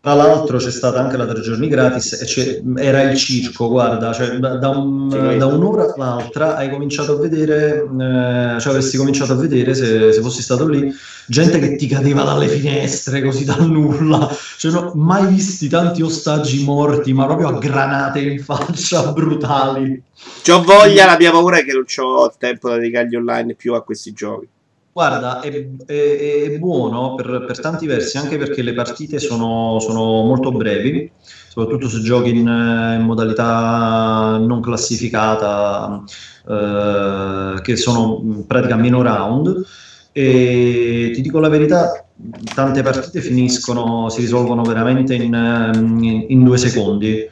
[0.04, 4.30] Tra l'altro c'è stata anche la tre giorni gratis e era il circo, guarda, cioè,
[4.40, 9.76] da, un, da, un'ora all'altra hai cominciato a vedere, eh, cioè avresti cominciato a vedere
[9.76, 10.92] se, se, fossi stato lì,
[11.28, 14.28] gente che ti cadeva dalle finestre così dal nulla,
[14.58, 20.02] cioè non ho mai visti tanti ostaggi morti, ma proprio a granate in faccia, brutali.
[20.44, 23.84] C'ho voglia, la mia paura è che non ho tempo da dedicargli online più a
[23.84, 24.48] questi giochi.
[24.94, 25.50] Guarda, è,
[25.86, 31.10] è, è buono per, per, tanti versi, anche perché le partite sono, sono molto brevi,
[31.48, 36.04] soprattutto se giochi in, in modalità non classificata,
[36.46, 39.66] eh, che sono in pratica meno round.
[40.12, 42.06] E ti dico la verità,
[42.54, 45.34] tante partite finiscono, si risolvono veramente in,
[45.74, 47.30] in, in due secondi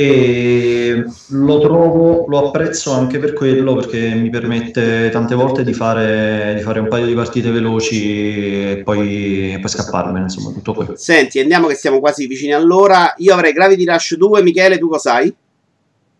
[0.00, 6.54] e lo trovo, lo apprezzo anche per quello perché mi permette tante volte di fare,
[6.56, 10.96] di fare un paio di partite veloci e poi, poi scapparmene, insomma, tutto quello.
[10.96, 13.12] Senti, andiamo che siamo quasi vicini all'ora.
[13.18, 15.34] Io avrei Gravity Rush 2, Michele, tu cosa hai?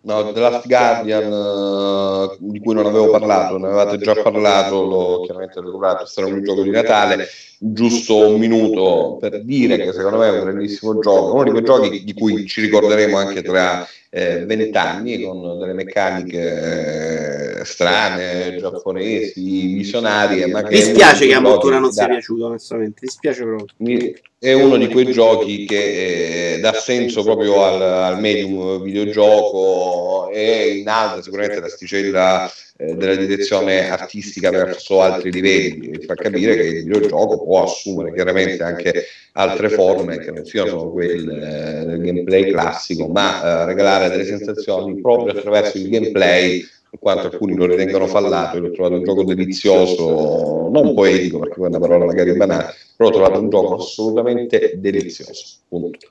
[0.03, 5.21] No, The Last Guardian, uh, di cui non avevo parlato, ne avevate già parlato, l'ho
[5.25, 7.27] chiaramente recuperato, sarà un gioco di Natale,
[7.63, 11.63] giusto un minuto per dire che secondo me è un grandissimo gioco, uno di quei
[11.63, 19.75] giochi di cui ci ricorderemo anche tra eh, vent'anni con delle meccaniche eh, strane, giapponesi,
[19.75, 20.47] visionarie.
[20.47, 23.01] Ma che Mi spiace che a Mottura non sia piaciuto, onestamente.
[23.03, 24.13] Mi spiace proprio.
[24.39, 30.79] È uno di quei giochi che eh, dà senso proprio al, al medium videogioco e
[30.79, 32.51] in alto sicuramente l'asticella
[32.81, 38.15] eh, della direzione artistica verso altri livelli, ti fa capire che il videogioco può assumere
[38.15, 44.25] chiaramente anche altre forme che non siano quelle del gameplay classico, ma eh, regalare delle
[44.25, 49.05] sensazioni proprio attraverso il gameplay per quanto alcuni lo ritengono fallato, io l'ho trovato un
[49.05, 53.75] gioco delizioso, non poetico perché è una parola magari banale, però ho trovato un gioco
[53.77, 55.59] assolutamente delizioso.
[55.69, 56.09] Punto.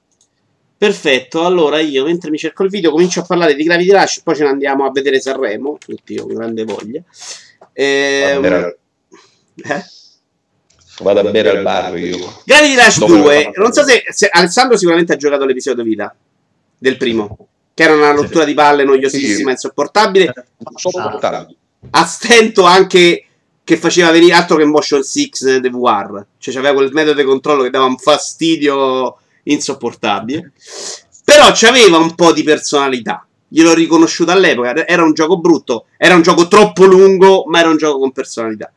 [0.80, 4.34] Perfetto, allora io mentre mi cerco il video comincio a parlare di Gravity Rush, poi
[4.34, 7.02] ce ne andiamo a vedere Sanremo, tutti io con grande voglia.
[7.74, 8.78] E...
[9.56, 9.84] Eh?
[11.02, 12.42] Vado a bere al bar io.
[12.46, 16.16] Gravity Rush 2, non so se, se, Alessandro sicuramente ha giocato l'episodio vita
[16.78, 20.34] del primo, che era una rottura di palle noiosissima, insopportabile.
[20.60, 21.58] Insopportabile.
[21.90, 23.26] A stento anche
[23.66, 27.64] che faceva venire altro che Motion 6 The War, cioè aveva quel metodo di controllo
[27.64, 29.18] che dava un fastidio
[29.52, 30.52] insopportabile.
[31.24, 33.26] Però c'aveva un po' di personalità.
[33.48, 34.88] Gliel'ho riconosciuto all'epoca.
[34.88, 38.72] Era un gioco brutto, era un gioco troppo lungo, ma era un gioco con personalità.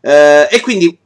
[0.00, 0.98] Eh, e quindi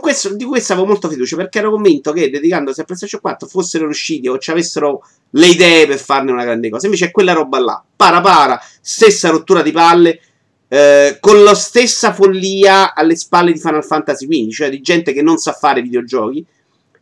[0.00, 3.84] questo, di questo avevo molta fiducia perché ero convinto che dedicandosi a PlayStation 4 fossero
[3.84, 6.86] riusciti o ci avessero le idee per farne una grande cosa.
[6.86, 10.20] Invece è quella roba là, para para, stessa rottura di palle,
[10.68, 15.22] eh, con la stessa follia alle spalle di Final Fantasy XV, cioè di gente che
[15.22, 16.44] non sa fare videogiochi.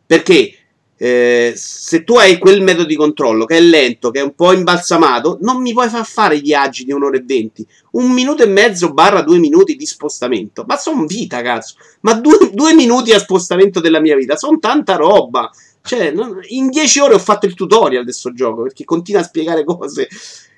[0.05, 0.56] Perché
[0.97, 4.51] eh, se tu hai quel metodo di controllo che è lento, che è un po'
[4.51, 7.65] imbalsamato, non mi puoi far fare i viaggi di un'ora e venti.
[7.91, 10.63] Un minuto e mezzo barra due minuti di spostamento.
[10.67, 11.75] Ma sono vita, cazzo.
[12.01, 14.35] Ma due, due minuti a spostamento della mia vita.
[14.35, 15.49] Sono tanta roba.
[15.81, 16.13] Cioè,
[16.49, 20.07] in dieci ore ho fatto il tutorial di questo gioco perché continua a spiegare cose.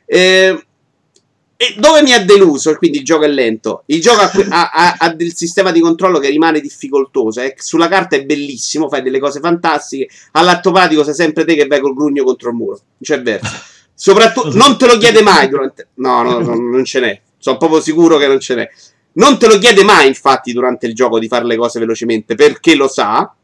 [0.05, 0.65] Eh,
[1.61, 2.73] e dove mi ha deluso?
[2.77, 3.83] Quindi il gioco è lento.
[3.87, 7.41] Il gioco ha, ha, ha del sistema di controllo che rimane difficoltoso.
[7.41, 7.53] Eh.
[7.57, 10.07] Sulla carta è bellissimo, fai delle cose fantastiche.
[10.31, 12.79] All'atto pratico sei sempre te che vai col grugno contro il muro.
[13.01, 13.53] C'è verso.
[13.93, 15.89] Soprattutto, non te lo chiede mai durante.
[15.95, 17.21] No, no, no, non ce n'è.
[17.37, 18.69] Sono proprio sicuro che non ce n'è.
[19.15, 22.73] Non te lo chiede mai, infatti, durante il gioco di fare le cose velocemente perché
[22.73, 23.35] lo sa.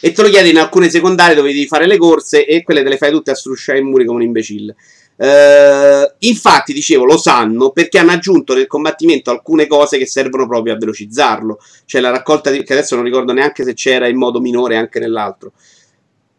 [0.00, 2.90] E te lo chiede in alcune secondarie dove devi fare le corse e quelle te
[2.90, 4.76] le fai tutte a strusciare i muri come un imbecille.
[5.20, 10.74] Uh, infatti, dicevo, lo sanno perché hanno aggiunto nel combattimento alcune cose che servono proprio
[10.74, 11.58] a velocizzarlo.
[11.86, 15.00] Cioè la raccolta di, che adesso non ricordo neanche se c'era in modo minore anche
[15.00, 15.52] nell'altro.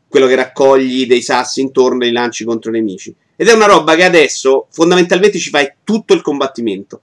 [0.07, 3.13] Quello che raccogli dei sassi intorno e li lanci contro i nemici.
[3.35, 7.01] Ed è una roba che adesso fondamentalmente ci fai tutto il combattimento.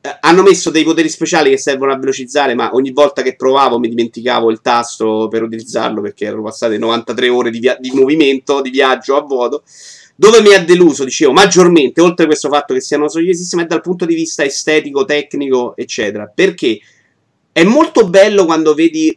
[0.00, 3.78] Uh, hanno messo dei poteri speciali che servono a velocizzare, ma ogni volta che provavo
[3.78, 8.62] mi dimenticavo il tasto per utilizzarlo perché erano passate 93 ore di, via- di movimento,
[8.62, 9.62] di viaggio a vuoto.
[10.18, 13.82] Dove mi ha deluso, dicevo, maggiormente, oltre a questo fatto che siano sogliesissime, è dal
[13.82, 16.30] punto di vista estetico, tecnico, eccetera.
[16.34, 16.80] Perché
[17.52, 19.16] è molto bello quando vedi,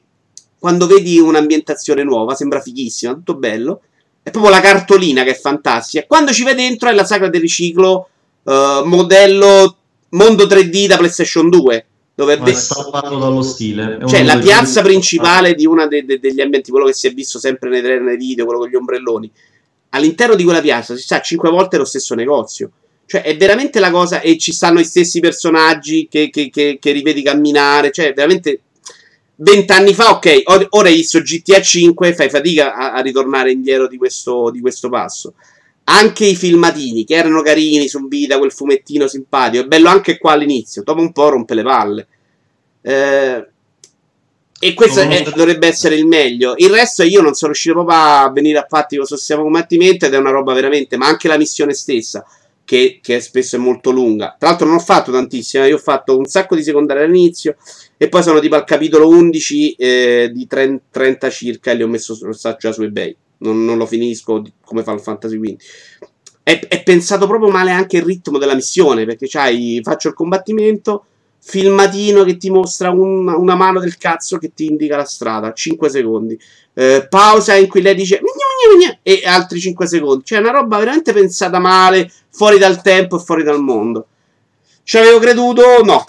[0.59, 3.81] quando vedi un'ambientazione nuova, sembra fighissima, tutto bello.
[4.21, 6.05] È proprio la cartolina che è fantastica.
[6.05, 8.09] Quando ci vai dentro è la sagra del riciclo,
[8.43, 9.77] uh, modello
[10.09, 11.85] mondo 3D da PlayStation 2.
[12.13, 13.99] Dove è salvato dallo stile.
[14.05, 17.39] Cioè, la piazza principale di uno de- de- degli ambienti, quello che si è visto
[17.39, 19.31] sempre nei nei video, quello con gli ombrelloni
[19.89, 22.71] all'interno di quella piazza si sta cinque volte lo stesso negozio.
[23.05, 24.21] Cioè, è veramente la cosa.
[24.21, 27.91] E ci stanno i stessi personaggi che, che, che, che rivedi camminare.
[27.91, 28.61] Cioè, veramente.
[29.35, 33.97] vent'anni fa, ok, ora hai visto GTA 5, fai fatica a, a ritornare indietro di
[33.97, 35.33] questo, di questo, passo.
[35.85, 40.33] Anche i filmatini, che erano carini su Vita, quel fumettino simpatico, è bello anche qua
[40.33, 42.07] all'inizio, dopo un po' rompe le palle.
[42.81, 43.47] Eh,
[44.59, 46.53] e questo è, dovrebbe essere il meglio.
[46.57, 50.13] Il resto io non sono riuscito proprio a venire a fatti questo sistema combattimento ed
[50.13, 52.25] è una roba veramente, ma anche la missione stessa
[52.69, 54.35] che, che spesso è molto lunga.
[54.37, 57.55] Tra l'altro non ho fatto tantissimo, io ho fatto un sacco di secondarie all'inizio
[57.97, 61.87] e poi sono tipo al capitolo 11 eh, di 30, 30, circa e li ho
[61.87, 62.15] messo
[62.59, 63.15] già su eBay.
[63.37, 65.55] Non, non lo finisco come Final Fantasy XV.
[66.43, 71.05] È, è, pensato proprio male anche il ritmo della missione, perché c'hai, faccio il combattimento,
[71.41, 75.89] filmatino che ti mostra un, una mano del cazzo che ti indica la strada, 5
[75.89, 76.39] secondi.
[76.73, 78.21] Eh, pausa in cui lei dice
[79.01, 80.23] e altri 5 secondi.
[80.23, 84.07] Cioè, una roba veramente pensata male, fuori dal tempo e fuori dal mondo.
[84.83, 85.83] Ci avevo creduto?
[85.83, 86.05] No.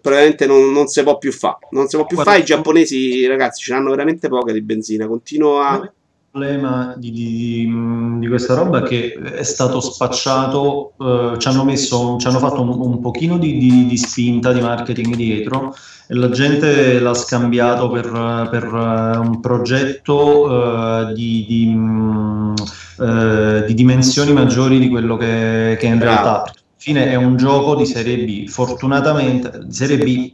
[0.00, 1.66] Probabilmente non, non si può più fare.
[1.70, 2.40] Non si può più fare.
[2.40, 5.06] I giapponesi, ragazzi, ce l'hanno veramente poca di benzina.
[5.06, 5.90] Continuo a
[6.34, 12.16] problema di, di, di, questa roba è che è stato spacciato, eh, ci, hanno messo,
[12.18, 15.76] ci hanno fatto un, un pochino di, di, spinta di marketing dietro
[16.08, 24.32] e la gente l'ha scambiato per, per uh, un progetto uh, di, uh, di, dimensioni
[24.32, 26.52] maggiori di quello che, che in realtà.
[26.76, 30.32] Fine è un gioco di serie B, fortunatamente di serie B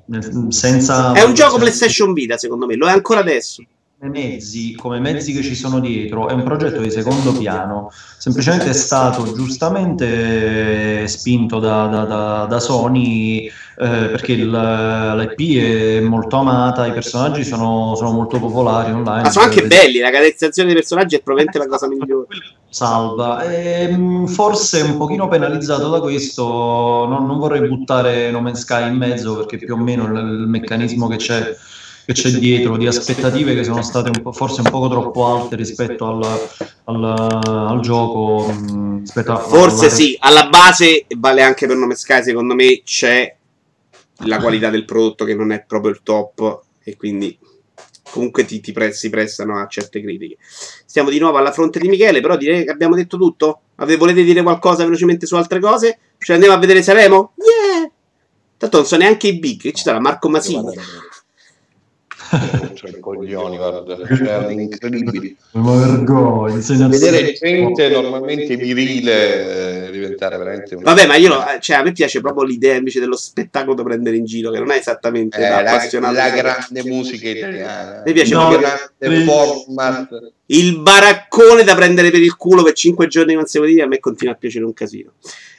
[0.48, 1.12] senza...
[1.12, 3.62] È un gioco PlayStation Vita secondo me, lo è ancora adesso
[4.09, 8.72] mezzi, come mezzi che ci sono dietro, è un progetto di secondo piano, semplicemente è
[8.72, 16.86] stato giustamente spinto da, da, da, da Sony eh, perché il, l'IP è molto amata,
[16.86, 19.22] i personaggi sono, sono molto popolari online.
[19.22, 22.26] Ma sono anche belli, la caratterizzazione dei personaggi è probabilmente la cosa migliore.
[22.70, 26.44] Salva, e, ehm, forse un pochino penalizzato da questo,
[27.07, 30.46] non, non vorrei buttare No Man's Sky in mezzo perché più o meno il, il
[30.46, 31.57] meccanismo che c'è
[32.05, 36.07] che c'è dietro, di aspettative che sono state un forse un poco troppo alte rispetto
[36.07, 36.48] al,
[36.84, 38.46] al, al gioco.
[38.48, 39.94] A, forse alla...
[39.94, 43.36] sì, alla base vale anche per Nome Sky, secondo me c'è
[44.24, 47.38] la qualità del prodotto che non è proprio il top e quindi
[48.11, 50.36] comunque ti, ti pre- si prestano a certe critiche.
[50.84, 53.61] Stiamo di nuovo alla fronte di Michele, però direi che abbiamo detto tutto.
[53.76, 55.98] Ave- volete dire qualcosa velocemente su altre cose?
[56.18, 57.34] Cioè andiamo a vedere Saremo?
[57.36, 57.90] Yeah!
[58.57, 60.74] Tanto non so neanche i big, ci sarà Marco Masini
[62.74, 65.37] cioè, coglioni, guarda, cioè, incredibili.
[65.53, 70.83] Ma vergogna, vedere gente normalmente virile eh, diventare veramente un...
[70.83, 74.24] Vabbè, ma io, cioè, a me piace proprio l'idea invece dello spettacolo da prendere in
[74.24, 78.03] giro, che non è esattamente eh, la, la grande musica italiana.
[78.05, 80.33] Mi piace no, grande format.
[80.47, 84.37] Il baraccone da prendere per il culo per 5 giorni consecutivi a me continua a
[84.37, 85.12] piacere un casino.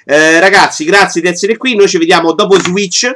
[0.05, 1.75] Eh, ragazzi, grazie di essere qui.
[1.75, 3.09] Noi ci vediamo dopo Switch.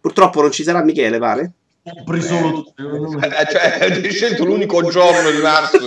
[0.00, 1.52] Purtroppo non ci sarà Michele, pare.
[1.84, 5.78] Ho preso eh, eh, cioè, hai scelto l'unico giorno di marzo.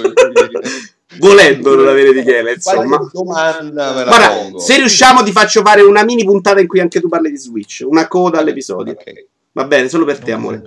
[1.20, 3.00] Volendo non avere Michele, insomma.
[3.12, 7.32] Domanda Guarda, se riusciamo ti faccio fare una mini puntata in cui anche tu parli
[7.32, 8.92] di Switch, una coda all'episodio.
[8.94, 9.28] Okay.
[9.54, 10.64] Va bene, solo per te, amore.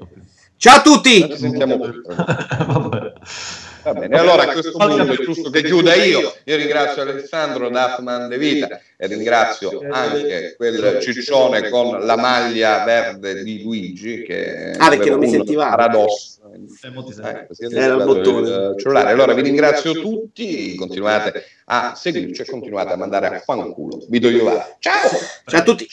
[0.57, 1.29] Ciao a tutti!
[1.29, 1.79] Ci sentiamo.
[3.83, 6.35] Va bene, allora a questo punto è giusto che chiuda io.
[6.45, 13.43] Io ringrazio Alessandro Daffman De Vita e ringrazio anche quel ciccione con la maglia verde
[13.43, 16.37] di Luigi che ah, perché non mi sentiva paradosso.
[16.53, 18.74] Eh, Era il bottone.
[18.79, 19.11] cellulare.
[19.11, 24.05] Allora vi ringrazio tutti, continuate a seguirci e continuate a mandare a fanculo.
[24.09, 24.76] Vi do io là.
[24.79, 25.09] Ciao!
[25.47, 25.87] Ciao a tutti!